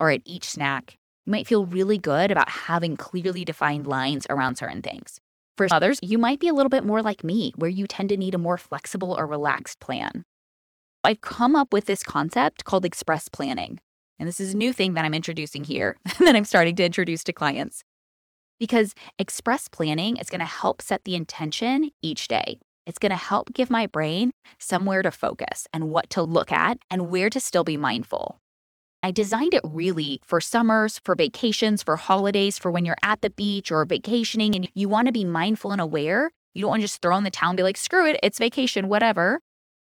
or 0.00 0.10
at 0.10 0.22
each 0.24 0.48
snack. 0.48 0.96
You 1.26 1.32
might 1.32 1.46
feel 1.46 1.66
really 1.66 1.98
good 1.98 2.30
about 2.30 2.48
having 2.48 2.96
clearly 2.96 3.44
defined 3.44 3.86
lines 3.86 4.26
around 4.30 4.56
certain 4.56 4.82
things. 4.82 5.20
For 5.56 5.68
others, 5.70 6.00
you 6.02 6.18
might 6.18 6.40
be 6.40 6.48
a 6.48 6.52
little 6.52 6.70
bit 6.70 6.84
more 6.84 7.00
like 7.00 7.22
me, 7.22 7.52
where 7.56 7.70
you 7.70 7.86
tend 7.86 8.08
to 8.08 8.16
need 8.16 8.34
a 8.34 8.38
more 8.38 8.58
flexible 8.58 9.14
or 9.16 9.26
relaxed 9.26 9.78
plan. 9.78 10.24
I've 11.04 11.20
come 11.20 11.54
up 11.54 11.72
with 11.72 11.84
this 11.86 12.02
concept 12.02 12.64
called 12.64 12.84
express 12.84 13.28
planning. 13.28 13.78
And 14.18 14.28
this 14.28 14.40
is 14.40 14.54
a 14.54 14.56
new 14.56 14.72
thing 14.72 14.94
that 14.94 15.04
I'm 15.04 15.14
introducing 15.14 15.64
here 15.64 15.96
that 16.18 16.34
I'm 16.34 16.44
starting 16.44 16.74
to 16.76 16.84
introduce 16.84 17.22
to 17.24 17.32
clients. 17.32 17.84
Because 18.58 18.94
express 19.18 19.68
planning 19.68 20.16
is 20.16 20.30
going 20.30 20.40
to 20.40 20.46
help 20.46 20.80
set 20.80 21.04
the 21.04 21.14
intention 21.14 21.90
each 22.02 22.26
day. 22.26 22.58
It's 22.86 22.98
going 22.98 23.10
to 23.10 23.16
help 23.16 23.52
give 23.52 23.70
my 23.70 23.86
brain 23.86 24.32
somewhere 24.58 25.02
to 25.02 25.10
focus 25.10 25.66
and 25.72 25.90
what 25.90 26.10
to 26.10 26.22
look 26.22 26.52
at 26.52 26.78
and 26.90 27.10
where 27.10 27.30
to 27.30 27.40
still 27.40 27.64
be 27.64 27.76
mindful. 27.76 28.40
I 29.04 29.10
designed 29.10 29.52
it 29.52 29.60
really 29.64 30.18
for 30.24 30.40
summers, 30.40 30.98
for 31.04 31.14
vacations, 31.14 31.82
for 31.82 31.96
holidays, 31.96 32.58
for 32.58 32.70
when 32.70 32.86
you're 32.86 32.96
at 33.02 33.20
the 33.20 33.28
beach 33.28 33.70
or 33.70 33.84
vacationing 33.84 34.54
and 34.54 34.66
you 34.72 34.88
want 34.88 35.08
to 35.08 35.12
be 35.12 35.26
mindful 35.26 35.72
and 35.72 35.80
aware. 35.82 36.30
You 36.54 36.62
don't 36.62 36.70
want 36.70 36.80
to 36.80 36.84
just 36.84 37.02
throw 37.02 37.14
in 37.18 37.22
the 37.22 37.30
towel 37.30 37.50
and 37.50 37.56
be 37.58 37.62
like, 37.62 37.76
screw 37.76 38.06
it, 38.06 38.18
it's 38.22 38.38
vacation, 38.38 38.88
whatever. 38.88 39.40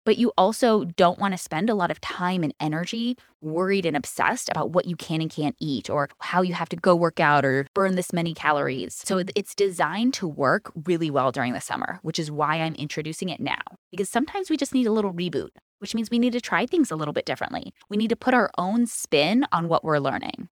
But 0.03 0.17
you 0.17 0.33
also 0.35 0.85
don't 0.85 1.19
want 1.19 1.35
to 1.35 1.37
spend 1.37 1.69
a 1.69 1.75
lot 1.75 1.91
of 1.91 2.01
time 2.01 2.43
and 2.43 2.55
energy 2.59 3.15
worried 3.39 3.85
and 3.85 3.95
obsessed 3.95 4.49
about 4.49 4.71
what 4.71 4.85
you 4.85 4.95
can 4.95 5.21
and 5.21 5.29
can't 5.29 5.55
eat 5.59 5.91
or 5.91 6.09
how 6.17 6.41
you 6.41 6.55
have 6.55 6.69
to 6.69 6.75
go 6.75 6.95
work 6.95 7.19
out 7.19 7.45
or 7.45 7.67
burn 7.75 7.93
this 7.93 8.13
many 8.13 8.33
calories. 8.33 8.95
So 9.05 9.23
it's 9.35 9.53
designed 9.53 10.15
to 10.15 10.27
work 10.27 10.71
really 10.87 11.11
well 11.11 11.31
during 11.31 11.53
the 11.53 11.61
summer, 11.61 11.99
which 12.01 12.17
is 12.17 12.31
why 12.31 12.55
I'm 12.55 12.73
introducing 12.73 13.29
it 13.29 13.39
now. 13.39 13.61
Because 13.91 14.09
sometimes 14.09 14.49
we 14.49 14.57
just 14.57 14.73
need 14.73 14.87
a 14.87 14.91
little 14.91 15.13
reboot 15.13 15.49
which 15.83 15.93
means 15.93 16.09
we 16.09 16.17
need 16.17 16.31
to 16.31 16.39
try 16.39 16.65
things 16.65 16.91
a 16.91 16.95
little 16.95 17.13
bit 17.13 17.25
differently. 17.25 17.73
We 17.89 17.97
need 17.97 18.07
to 18.07 18.15
put 18.15 18.33
our 18.33 18.49
own 18.57 18.87
spin 18.87 19.45
on 19.51 19.67
what 19.67 19.83
we're 19.83 19.99
learning. 19.99 20.47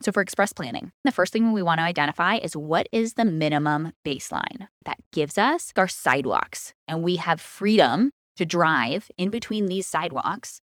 So, 0.00 0.12
for 0.12 0.20
express 0.20 0.52
planning, 0.52 0.92
the 1.02 1.10
first 1.10 1.32
thing 1.32 1.50
we 1.50 1.60
want 1.60 1.80
to 1.80 1.84
identify 1.84 2.36
is 2.36 2.56
what 2.56 2.88
is 2.92 3.14
the 3.14 3.24
minimum 3.24 3.92
baseline 4.06 4.68
that 4.84 4.98
gives 5.12 5.38
us 5.38 5.72
our 5.76 5.88
sidewalks. 5.88 6.72
And 6.86 7.02
we 7.02 7.16
have 7.16 7.40
freedom 7.40 8.12
to 8.36 8.46
drive 8.46 9.10
in 9.18 9.30
between 9.30 9.66
these 9.66 9.88
sidewalks, 9.88 10.60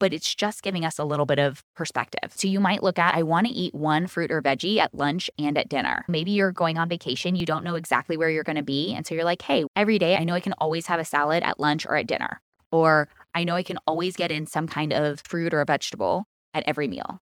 but 0.00 0.14
it's 0.14 0.34
just 0.34 0.62
giving 0.62 0.86
us 0.86 0.98
a 0.98 1.04
little 1.04 1.26
bit 1.26 1.38
of 1.38 1.62
perspective. 1.76 2.32
So, 2.34 2.48
you 2.48 2.60
might 2.60 2.82
look 2.82 2.98
at 2.98 3.14
I 3.14 3.24
want 3.24 3.46
to 3.46 3.52
eat 3.52 3.74
one 3.74 4.06
fruit 4.06 4.30
or 4.30 4.40
veggie 4.40 4.78
at 4.78 4.94
lunch 4.94 5.28
and 5.38 5.58
at 5.58 5.68
dinner. 5.68 6.06
Maybe 6.08 6.30
you're 6.30 6.50
going 6.50 6.78
on 6.78 6.88
vacation, 6.88 7.36
you 7.36 7.44
don't 7.44 7.64
know 7.64 7.74
exactly 7.74 8.16
where 8.16 8.30
you're 8.30 8.42
going 8.42 8.56
to 8.56 8.62
be. 8.62 8.94
And 8.94 9.06
so 9.06 9.14
you're 9.14 9.24
like, 9.24 9.42
hey, 9.42 9.66
every 9.76 9.98
day 9.98 10.16
I 10.16 10.24
know 10.24 10.32
I 10.32 10.40
can 10.40 10.54
always 10.54 10.86
have 10.86 10.98
a 10.98 11.04
salad 11.04 11.42
at 11.42 11.60
lunch 11.60 11.84
or 11.84 11.96
at 11.96 12.06
dinner. 12.06 12.40
Or 12.74 13.08
I 13.36 13.44
know 13.44 13.54
I 13.54 13.62
can 13.62 13.78
always 13.86 14.16
get 14.16 14.32
in 14.32 14.48
some 14.48 14.66
kind 14.66 14.92
of 14.92 15.20
fruit 15.20 15.54
or 15.54 15.60
a 15.60 15.64
vegetable 15.64 16.26
at 16.52 16.64
every 16.66 16.88
meal. 16.88 17.20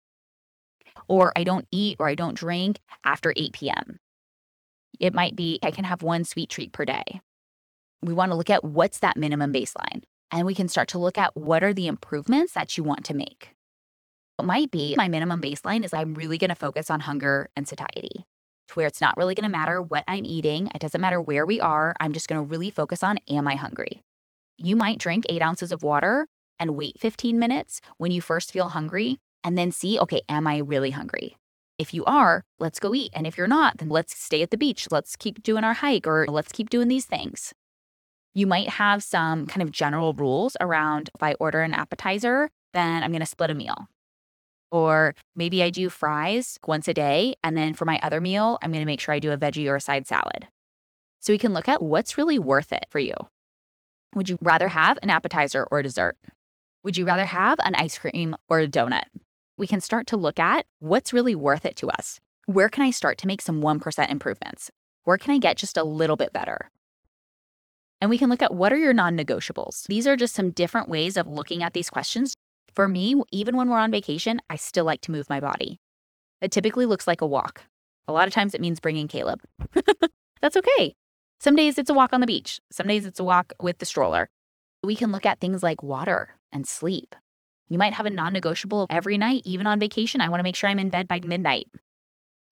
Or 1.08 1.32
I 1.38 1.46
don't 1.46 1.66
eat 1.72 1.96
or 2.00 2.10
I 2.10 2.16
don't 2.16 2.34
drink 2.34 2.80
after 3.06 3.34
8 3.34 3.54
p.m. 3.54 4.00
It 5.00 5.14
might 5.14 5.38
be 5.38 5.58
I 5.64 5.72
can 5.72 5.86
have 5.86 6.04
one 6.04 6.26
sweet 6.26 6.50
treat 6.50 6.74
per 6.74 6.84
day. 6.84 7.22
We 8.02 8.14
want 8.14 8.34
to 8.34 8.36
look 8.36 8.50
at 8.50 8.66
what's 8.66 9.00
that 9.00 9.16
minimum 9.16 9.54
baseline. 9.54 10.04
And 10.32 10.46
we 10.46 10.54
can 10.54 10.68
start 10.68 10.90
to 10.90 10.98
look 10.98 11.18
at 11.18 11.38
what 11.38 11.64
are 11.64 11.74
the 11.74 11.88
improvements 11.88 12.52
that 12.52 12.76
you 12.78 12.84
want 12.84 13.06
to 13.06 13.14
make. 13.14 13.52
It 14.38 14.44
might 14.44 14.70
be 14.70 14.96
my 14.98 15.08
minimum 15.08 15.42
baseline 15.42 15.86
is 15.86 15.94
I'm 15.94 16.14
really 16.14 16.38
going 16.38 16.50
to 16.50 16.56
focus 16.56 16.90
on 16.90 17.00
hunger 17.00 17.50
and 17.56 17.66
satiety, 17.66 18.26
to 18.68 18.74
where 18.74 18.88
it's 18.88 19.00
not 19.00 19.16
really 19.16 19.34
going 19.34 19.50
to 19.50 19.58
matter 19.58 19.82
what 19.82 20.04
I'm 20.10 20.26
eating. 20.26 20.70
It 20.76 20.80
doesn't 20.80 21.00
matter 21.00 21.22
where 21.22 21.46
we 21.46 21.62
are. 21.62 21.96
I'm 22.02 22.12
just 22.12 22.28
going 22.28 22.42
to 22.42 22.52
really 22.52 22.70
focus 22.70 23.02
on 23.02 23.18
am 23.30 23.48
I 23.48 23.56
hungry? 23.56 24.04
You 24.58 24.76
might 24.76 25.00
drink 25.00 25.26
eight 25.30 25.42
ounces 25.42 25.72
of 25.72 25.84
water 25.84 26.28
and 26.60 26.76
wait 26.76 27.00
15 27.00 27.38
minutes 27.38 27.82
when 27.98 28.12
you 28.12 28.22
first 28.22 28.52
feel 28.52 28.70
hungry 28.70 29.20
and 29.44 29.58
then 29.58 29.72
see, 29.72 30.00
okay, 30.00 30.22
am 30.28 30.48
I 30.48 30.58
really 30.58 30.92
hungry? 30.92 31.38
If 31.78 31.94
you 31.94 32.04
are, 32.06 32.44
let's 32.60 32.80
go 32.80 32.96
eat. 32.96 33.12
And 33.14 33.28
if 33.28 33.38
you're 33.38 33.48
not, 33.48 33.78
then 33.78 33.90
let's 33.90 34.18
stay 34.18 34.42
at 34.42 34.50
the 34.50 34.58
beach. 34.58 34.88
Let's 34.90 35.16
keep 35.16 35.44
doing 35.44 35.64
our 35.64 35.76
hike 35.76 36.08
or 36.08 36.26
let's 36.28 36.52
keep 36.52 36.70
doing 36.70 36.88
these 36.88 37.06
things. 37.06 37.54
You 38.34 38.48
might 38.48 38.70
have 38.70 39.04
some 39.04 39.46
kind 39.46 39.62
of 39.62 39.72
general 39.72 40.14
rules 40.14 40.58
around 40.60 41.10
if 41.14 41.22
I 41.22 41.34
order 41.36 41.62
an 41.62 41.74
appetizer, 41.74 42.50
then 42.74 43.04
I'm 43.04 43.12
going 43.12 43.20
to 43.20 43.28
split 43.28 43.52
a 43.52 43.56
meal. 43.56 43.88
Or 44.72 45.16
maybe 45.36 45.64
I 45.64 45.70
do 45.70 45.90
fries 45.90 46.58
once 46.66 46.88
a 46.88 46.94
day. 46.94 47.36
And 47.44 47.56
then 47.56 47.74
for 47.74 47.86
my 47.86 48.00
other 48.04 48.20
meal, 48.20 48.58
I'm 48.62 48.72
going 48.72 48.82
to 48.82 48.88
make 48.88 49.00
sure 49.00 49.14
I 49.14 49.20
do 49.20 49.32
a 49.32 49.38
veggie 49.38 49.68
or 49.68 49.76
a 49.76 49.82
side 49.82 50.08
salad. 50.08 50.48
So 51.20 51.32
we 51.32 51.38
can 51.38 51.54
look 51.54 51.70
at 51.70 51.82
what's 51.82 52.18
really 52.18 52.40
worth 52.40 52.74
it 52.74 52.86
for 52.90 53.00
you. 53.00 53.14
Would 54.16 54.30
you 54.30 54.38
rather 54.42 54.70
have 54.70 54.98
an 55.02 55.10
appetizer 55.10 55.68
or 55.70 55.82
dessert? 55.82 56.18
Would 56.84 56.98
you 56.98 57.06
rather 57.06 57.26
have 57.26 57.60
an 57.64 57.76
ice 57.76 57.98
cream 57.98 58.36
or 58.50 58.60
a 58.60 58.68
donut? 58.68 59.04
We 59.58 59.68
can 59.68 59.82
start 59.82 60.08
to 60.08 60.18
look 60.18 60.40
at 60.40 60.66
what's 60.80 61.14
really 61.14 61.36
worth 61.36 61.66
it 61.66 61.76
to 61.78 61.90
us. 61.90 62.20
Where 62.46 62.70
can 62.70 62.84
I 62.84 62.92
start 62.92 63.18
to 63.20 63.28
make 63.28 63.42
some 63.42 63.62
1% 63.62 64.10
improvements? 64.10 64.72
Where 65.04 65.18
can 65.18 65.34
I 65.34 65.38
get 65.38 65.58
just 65.58 65.78
a 65.78 65.84
little 65.84 66.16
bit 66.16 66.32
better? 66.32 66.70
And 68.00 68.10
we 68.10 68.18
can 68.18 68.30
look 68.30 68.42
at 68.42 68.54
what 68.54 68.72
are 68.72 68.78
your 68.78 68.94
non 68.94 69.18
negotiables. 69.18 69.88
These 69.88 70.08
are 70.08 70.16
just 70.16 70.36
some 70.36 70.52
different 70.52 70.88
ways 70.88 71.18
of 71.18 71.28
looking 71.28 71.64
at 71.64 71.74
these 71.74 71.90
questions. 71.90 72.36
For 72.74 72.88
me, 72.88 73.16
even 73.32 73.58
when 73.58 73.70
we're 73.70 73.80
on 73.80 73.92
vacation, 73.92 74.40
I 74.50 74.56
still 74.56 74.86
like 74.86 75.02
to 75.02 75.12
move 75.12 75.30
my 75.30 75.40
body. 75.40 75.80
It 76.42 76.52
typically 76.52 76.86
looks 76.86 77.08
like 77.08 77.22
a 77.22 77.26
walk. 77.26 77.64
A 78.08 78.14
lot 78.14 78.28
of 78.28 78.34
times 78.34 78.54
it 78.54 78.62
means 78.62 78.80
bringing 78.80 79.08
Caleb. 79.08 79.42
That's 80.42 80.56
okay. 80.56 80.96
Some 81.40 81.56
days 81.56 81.78
it's 81.78 81.90
a 81.90 81.94
walk 81.94 82.14
on 82.14 82.22
the 82.22 82.28
beach, 82.28 82.60
some 82.72 82.88
days 82.88 83.06
it's 83.06 83.20
a 83.20 83.24
walk 83.24 83.54
with 83.62 83.78
the 83.78 83.86
stroller. 83.86 84.28
We 84.82 84.96
can 84.96 85.12
look 85.12 85.26
at 85.26 85.40
things 85.40 85.62
like 85.62 85.84
water 85.84 86.30
and 86.52 86.68
sleep. 86.68 87.16
You 87.70 87.78
might 87.78 87.94
have 87.94 88.08
a 88.08 88.10
non 88.10 88.34
negotiable 88.34 88.88
every 88.90 89.20
night, 89.20 89.44
even 89.46 89.68
on 89.68 89.80
vacation. 89.80 90.20
I 90.20 90.30
want 90.30 90.40
to 90.40 90.44
make 90.44 90.56
sure 90.56 90.68
I'm 90.68 90.80
in 90.80 90.90
bed 90.90 91.08
by 91.08 91.20
midnight. 91.20 91.68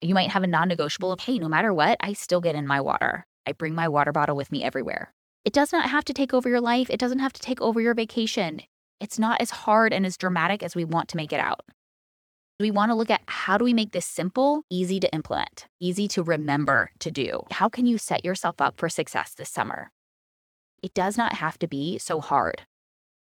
You 0.02 0.13
might 0.13 0.30
have 0.30 0.43
a 0.43 0.48
non 0.48 0.67
negotiable 0.67 1.12
of, 1.12 1.21
hey, 1.21 1.39
no 1.39 1.50
matter 1.50 1.74
what, 1.74 1.98
I 2.00 2.13
still 2.13 2.41
get 2.41 2.54
in 2.54 2.67
my 2.67 2.80
water. 2.80 3.26
I 3.48 3.54
bring 3.54 3.74
my 3.74 3.88
water 3.88 4.12
bottle 4.12 4.36
with 4.36 4.52
me 4.52 4.63
everywhere. 4.63 5.13
It 5.45 5.54
does 5.54 5.71
not 5.71 5.89
have 5.89 6.06
to 6.06 6.13
take 6.13 6.34
over 6.34 6.48
your 6.48 6.62
life. 6.62 6.89
It 6.91 7.00
doesn't 7.00 7.19
have 7.19 7.34
to 7.34 7.41
take 7.41 7.62
over 7.62 7.82
your 7.82 7.95
vacation. 7.95 8.62
It's 9.00 9.17
not 9.17 9.41
as 9.41 9.50
hard 9.50 9.93
and 9.93 10.06
as 10.06 10.17
dramatic 10.17 10.62
as 10.62 10.76
we 10.76 10.86
want 10.86 11.10
to 11.10 11.17
make 11.17 11.34
it 11.34 11.39
out. 11.39 11.62
We 12.57 12.71
want 12.71 12.89
to 12.89 12.95
look 12.95 13.09
at 13.09 13.21
how 13.27 13.57
do 13.57 13.65
we 13.65 13.73
make 13.73 13.91
this 13.91 14.05
simple, 14.05 14.63
easy 14.69 15.01
to 15.01 15.13
implement, 15.13 15.65
easy 15.81 16.07
to 16.09 16.23
remember 16.23 16.89
to 16.99 17.11
do? 17.11 17.41
How 17.51 17.67
can 17.67 17.85
you 17.85 17.97
set 17.97 18.23
yourself 18.23 18.61
up 18.61 18.77
for 18.77 18.87
success 18.87 19.33
this 19.33 19.49
summer? 19.49 19.91
It 20.81 20.93
does 20.93 21.17
not 21.17 21.33
have 21.33 21.59
to 21.59 21.67
be 21.67 21.97
so 21.97 22.21
hard. 22.21 22.61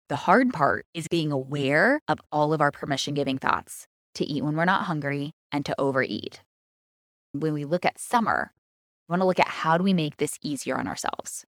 The 0.07 0.15
hard 0.15 0.53
part 0.53 0.85
is 0.93 1.09
being 1.09 1.33
aware 1.33 1.99
of 2.07 2.21
all 2.31 2.53
of 2.53 2.61
our 2.61 2.71
permission 2.71 3.13
giving 3.15 3.37
thoughts 3.37 3.87
to 4.15 4.23
eat 4.23 4.45
when 4.45 4.55
we're 4.55 4.63
not 4.63 4.85
hungry 4.85 5.33
and 5.51 5.65
to 5.65 5.75
overeat. 5.77 6.41
When 7.33 7.53
we 7.53 7.65
look 7.65 7.83
at 7.83 7.99
summer, 7.99 8.53
we 9.09 9.11
want 9.11 9.23
to 9.23 9.27
look 9.27 9.41
at 9.41 9.49
how 9.49 9.77
do 9.77 9.83
we 9.83 9.93
make 9.93 10.17
this 10.17 10.39
easier 10.41 10.77
on 10.77 10.87
ourselves. 10.87 11.45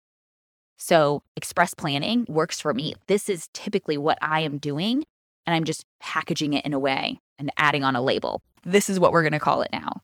So, 0.79 1.23
express 1.37 1.75
planning 1.75 2.25
works 2.27 2.59
for 2.59 2.73
me. 2.73 2.95
This 3.07 3.29
is 3.29 3.49
typically 3.53 3.99
what 3.99 4.19
I 4.23 4.41
am 4.41 4.57
doing, 4.57 5.05
and 5.47 5.55
I'm 5.55 5.65
just 5.65 5.85
packaging 6.01 6.53
it 6.53 6.65
in 6.65 6.73
a 6.73 6.79
way 6.79 7.21
and 7.39 7.51
adding 7.57 7.85
on 7.85 7.97
a 7.97 8.03
label. 8.03 8.43
This 8.65 8.91
is 8.91 8.99
what 8.99 9.13
we're 9.13 9.23
going 9.23 9.33
to 9.33 9.39
call 9.39 9.63
it 9.63 9.71
now. 9.73 10.03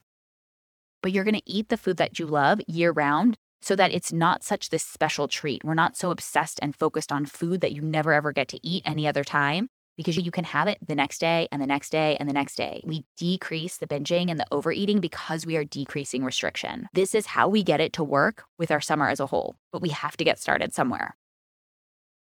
But 1.03 1.13
you're 1.13 1.25
going 1.25 1.35
to 1.35 1.51
eat 1.51 1.69
the 1.69 1.77
food 1.77 1.97
that 1.97 2.19
you 2.19 2.27
love 2.27 2.61
year 2.69 2.93
round 2.93 3.37
so 3.61 3.77
that 3.77 3.93
it's 3.93 4.13
not 4.13 4.43
such 4.45 4.71
this 4.71 4.83
special 4.83 5.29
treat. 5.29 5.65
We're 5.65 5.75
not 5.75 5.97
so 5.97 6.11
obsessed 6.11 6.59
and 6.63 6.75
focused 6.75 7.13
on 7.13 7.27
food 7.27 7.61
that 7.61 7.73
you 7.73 7.83
never 7.83 8.13
ever 8.13 8.33
get 8.33 8.49
to 8.49 8.61
eat 8.67 8.83
any 8.85 9.07
other 9.07 9.25
time 9.25 9.69
because 9.97 10.17
you 10.17 10.31
can 10.31 10.45
have 10.45 10.69
it 10.69 10.79
the 10.87 10.95
next 10.95 11.19
day 11.19 11.49
and 11.53 11.61
the 11.61 11.67
next 11.67 11.91
day 11.91 12.17
and 12.19 12.29
the 12.29 12.33
next 12.33 12.57
day. 12.57 12.83
We 12.85 13.05
decrease 13.17 13.77
the 13.77 13.87
binging 13.87 14.31
and 14.31 14.41
the 14.41 14.47
overeating 14.51 15.01
because 15.01 15.47
we 15.47 15.57
are 15.57 15.65
decreasing 15.65 16.25
restriction. 16.25 16.89
This 16.93 17.15
is 17.15 17.27
how 17.27 17.49
we 17.49 17.63
get 17.63 17.81
it 17.81 17.93
to 17.95 18.05
work 18.05 18.45
with 18.59 18.71
our 18.71 18.81
summer 18.81 19.09
as 19.09 19.21
a 19.21 19.27
whole, 19.27 19.57
but 19.71 19.83
we 19.83 19.91
have 19.91 20.17
to 20.17 20.25
get 20.25 20.41
started 20.41 20.75
somewhere. 20.75 21.17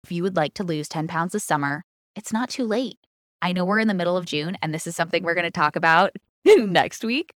If 0.03 0.11
you 0.11 0.21
would 0.23 0.35
like 0.35 0.53
to 0.55 0.63
lose 0.63 0.87
10 0.87 1.07
pounds 1.07 1.33
this 1.33 1.43
summer, 1.43 1.83
it's 2.15 2.33
not 2.33 2.49
too 2.49 2.65
late. 2.65 2.97
I 3.41 3.51
know 3.51 3.65
we're 3.65 3.79
in 3.79 3.87
the 3.87 3.93
middle 3.93 4.17
of 4.17 4.25
June, 4.25 4.57
and 4.61 4.73
this 4.73 4.87
is 4.87 4.95
something 4.95 5.23
we're 5.23 5.35
going 5.35 5.43
to 5.43 5.51
talk 5.51 5.75
about 5.75 6.11
next 6.45 7.03
week 7.03 7.33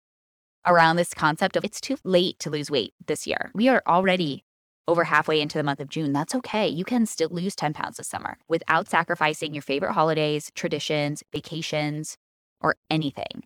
around 0.66 0.96
this 0.96 1.14
concept 1.14 1.56
of 1.56 1.64
it's 1.64 1.80
too 1.80 1.96
late 2.04 2.38
to 2.40 2.50
lose 2.50 2.70
weight 2.70 2.92
this 3.06 3.26
year. 3.26 3.50
We 3.54 3.68
are 3.68 3.82
already 3.86 4.44
over 4.88 5.04
halfway 5.04 5.40
into 5.40 5.58
the 5.58 5.64
month 5.64 5.80
of 5.80 5.88
June. 5.88 6.12
That's 6.12 6.34
okay. 6.34 6.68
You 6.68 6.84
can 6.84 7.06
still 7.06 7.28
lose 7.30 7.56
10 7.56 7.72
pounds 7.72 7.96
this 7.96 8.08
summer 8.08 8.36
without 8.48 8.88
sacrificing 8.88 9.54
your 9.54 9.62
favorite 9.62 9.92
holidays, 9.92 10.50
traditions, 10.54 11.22
vacations, 11.32 12.16
or 12.60 12.76
anything. 12.90 13.44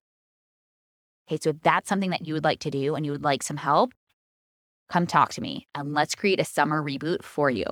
Okay, 1.29 1.39
so 1.41 1.51
if 1.51 1.61
that's 1.63 1.89
something 1.89 2.11
that 2.11 2.27
you 2.27 2.35
would 2.35 2.45
like 2.45 2.59
to 2.61 2.71
do 2.71 2.95
and 2.95 3.07
you 3.07 3.13
would 3.13 3.25
like 3.25 3.43
some 3.43 3.57
help, 3.57 3.93
come 4.91 5.07
talk 5.07 5.33
to 5.33 5.41
me 5.41 5.67
and 5.75 5.95
let's 5.95 6.15
create 6.15 6.41
a 6.41 6.45
summer 6.45 6.83
reboot 6.83 7.23
for 7.23 7.49
you. 7.49 7.65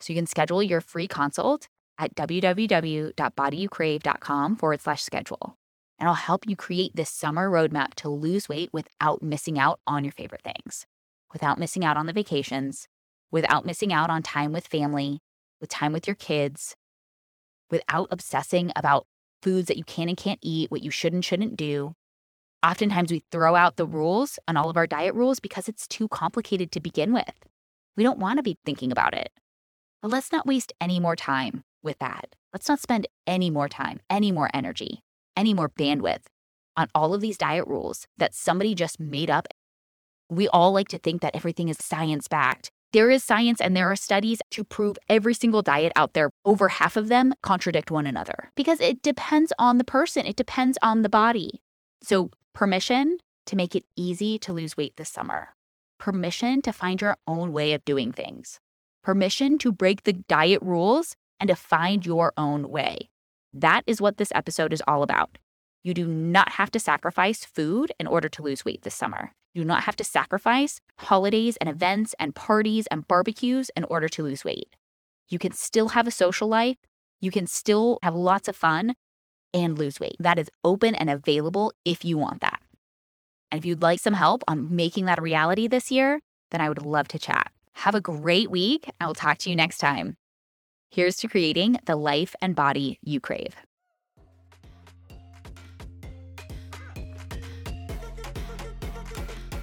So 0.00 0.12
you 0.12 0.18
can 0.18 0.26
schedule 0.26 0.62
your 0.62 0.80
free 0.80 1.06
consult 1.06 1.68
at 1.98 2.14
www.bodyyoucrave.com 2.14 4.56
forward 4.56 4.80
slash 4.80 5.02
schedule 5.02 5.58
and 5.98 6.08
I'll 6.08 6.14
help 6.14 6.46
you 6.46 6.56
create 6.56 6.94
this 6.94 7.10
summer 7.10 7.48
roadmap 7.48 7.94
to 7.94 8.08
lose 8.08 8.48
weight 8.48 8.70
without 8.72 9.22
missing 9.22 9.58
out 9.58 9.80
on 9.86 10.04
your 10.04 10.12
favorite 10.12 10.42
things, 10.42 10.86
without 11.32 11.58
missing 11.58 11.84
out 11.84 11.96
on 11.96 12.06
the 12.06 12.12
vacations, 12.12 12.88
without 13.30 13.64
missing 13.64 13.92
out 13.92 14.10
on 14.10 14.22
time 14.22 14.52
with 14.52 14.66
family, 14.66 15.20
with 15.60 15.70
time 15.70 15.92
with 15.92 16.06
your 16.06 16.16
kids, 16.16 16.74
without 17.70 18.08
obsessing 18.10 18.72
about 18.76 19.06
foods 19.42 19.68
that 19.68 19.76
you 19.76 19.84
can 19.84 20.08
and 20.08 20.16
can't 20.16 20.40
eat, 20.42 20.70
what 20.70 20.82
you 20.82 20.90
should 20.90 21.12
and 21.12 21.24
shouldn't 21.24 21.56
do. 21.56 21.94
Oftentimes, 22.64 23.12
we 23.12 23.22
throw 23.30 23.54
out 23.54 23.76
the 23.76 23.86
rules 23.86 24.38
on 24.48 24.56
all 24.56 24.70
of 24.70 24.76
our 24.76 24.86
diet 24.86 25.14
rules 25.14 25.38
because 25.38 25.68
it's 25.68 25.86
too 25.86 26.08
complicated 26.08 26.72
to 26.72 26.80
begin 26.80 27.12
with. 27.12 27.34
We 27.96 28.02
don't 28.02 28.18
want 28.18 28.38
to 28.38 28.42
be 28.42 28.56
thinking 28.64 28.90
about 28.90 29.14
it. 29.14 29.30
But 30.00 30.10
let's 30.10 30.32
not 30.32 30.46
waste 30.46 30.72
any 30.80 30.98
more 30.98 31.14
time 31.14 31.62
with 31.84 31.98
that. 32.00 32.34
Let's 32.52 32.68
not 32.68 32.80
spend 32.80 33.06
any 33.26 33.50
more 33.50 33.68
time, 33.68 34.00
any 34.10 34.32
more 34.32 34.50
energy 34.54 35.02
any 35.36 35.54
more 35.54 35.68
bandwidth 35.68 36.22
on 36.76 36.88
all 36.94 37.14
of 37.14 37.20
these 37.20 37.38
diet 37.38 37.66
rules 37.66 38.06
that 38.18 38.34
somebody 38.34 38.74
just 38.74 38.98
made 38.98 39.30
up. 39.30 39.46
We 40.28 40.48
all 40.48 40.72
like 40.72 40.88
to 40.88 40.98
think 40.98 41.22
that 41.22 41.36
everything 41.36 41.68
is 41.68 41.76
science 41.80 42.28
backed. 42.28 42.70
There 42.92 43.10
is 43.10 43.24
science 43.24 43.60
and 43.60 43.76
there 43.76 43.90
are 43.90 43.96
studies 43.96 44.40
to 44.52 44.64
prove 44.64 44.96
every 45.08 45.34
single 45.34 45.62
diet 45.62 45.92
out 45.96 46.14
there, 46.14 46.30
over 46.44 46.68
half 46.68 46.96
of 46.96 47.08
them 47.08 47.34
contradict 47.42 47.90
one 47.90 48.06
another 48.06 48.50
because 48.56 48.80
it 48.80 49.02
depends 49.02 49.52
on 49.58 49.78
the 49.78 49.84
person, 49.84 50.26
it 50.26 50.36
depends 50.36 50.78
on 50.80 51.02
the 51.02 51.08
body. 51.08 51.60
So, 52.02 52.30
permission 52.52 53.18
to 53.46 53.56
make 53.56 53.74
it 53.74 53.84
easy 53.96 54.38
to 54.38 54.52
lose 54.52 54.76
weight 54.76 54.96
this 54.96 55.10
summer, 55.10 55.54
permission 55.98 56.62
to 56.62 56.72
find 56.72 57.00
your 57.00 57.16
own 57.26 57.52
way 57.52 57.72
of 57.72 57.84
doing 57.84 58.12
things, 58.12 58.60
permission 59.02 59.58
to 59.58 59.72
break 59.72 60.04
the 60.04 60.12
diet 60.12 60.62
rules 60.62 61.16
and 61.44 61.50
to 61.50 61.54
find 61.54 62.06
your 62.06 62.32
own 62.38 62.70
way. 62.70 63.10
That 63.52 63.82
is 63.86 64.00
what 64.00 64.16
this 64.16 64.32
episode 64.34 64.72
is 64.72 64.82
all 64.88 65.02
about. 65.02 65.36
You 65.82 65.92
do 65.92 66.06
not 66.06 66.52
have 66.52 66.70
to 66.70 66.80
sacrifice 66.80 67.44
food 67.44 67.92
in 68.00 68.06
order 68.06 68.30
to 68.30 68.42
lose 68.42 68.64
weight 68.64 68.80
this 68.80 68.94
summer. 68.94 69.32
You 69.52 69.60
do 69.60 69.68
not 69.68 69.82
have 69.82 69.94
to 69.96 70.04
sacrifice 70.04 70.80
holidays 71.00 71.58
and 71.58 71.68
events 71.68 72.14
and 72.18 72.34
parties 72.34 72.86
and 72.86 73.06
barbecues 73.06 73.70
in 73.76 73.84
order 73.84 74.08
to 74.08 74.22
lose 74.22 74.42
weight. 74.42 74.74
You 75.28 75.38
can 75.38 75.52
still 75.52 75.88
have 75.88 76.06
a 76.06 76.10
social 76.10 76.48
life. 76.48 76.78
You 77.20 77.30
can 77.30 77.46
still 77.46 77.98
have 78.02 78.14
lots 78.14 78.48
of 78.48 78.56
fun 78.56 78.94
and 79.52 79.78
lose 79.78 80.00
weight. 80.00 80.16
That 80.18 80.38
is 80.38 80.50
open 80.64 80.94
and 80.94 81.10
available 81.10 81.74
if 81.84 82.06
you 82.06 82.16
want 82.16 82.40
that. 82.40 82.62
And 83.52 83.58
if 83.58 83.66
you'd 83.66 83.82
like 83.82 84.00
some 84.00 84.14
help 84.14 84.42
on 84.48 84.74
making 84.74 85.04
that 85.04 85.18
a 85.18 85.22
reality 85.22 85.68
this 85.68 85.90
year, 85.90 86.20
then 86.52 86.62
I 86.62 86.70
would 86.70 86.80
love 86.80 87.08
to 87.08 87.18
chat. 87.18 87.52
Have 87.74 87.94
a 87.94 88.00
great 88.00 88.50
week. 88.50 88.88
I 88.98 89.06
will 89.06 89.14
talk 89.14 89.36
to 89.38 89.50
you 89.50 89.56
next 89.56 89.76
time. 89.76 90.16
Here's 90.94 91.16
to 91.16 91.28
creating 91.28 91.80
the 91.86 91.96
life 91.96 92.36
and 92.40 92.54
body 92.54 93.00
you 93.02 93.18
crave. 93.18 93.56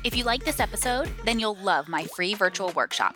If 0.04 0.14
you 0.18 0.26
like 0.26 0.44
this 0.44 0.60
episode, 0.60 1.10
then 1.24 1.40
you'll 1.40 1.56
love 1.56 1.88
my 1.88 2.04
free 2.04 2.34
virtual 2.34 2.74
workshop 2.76 3.16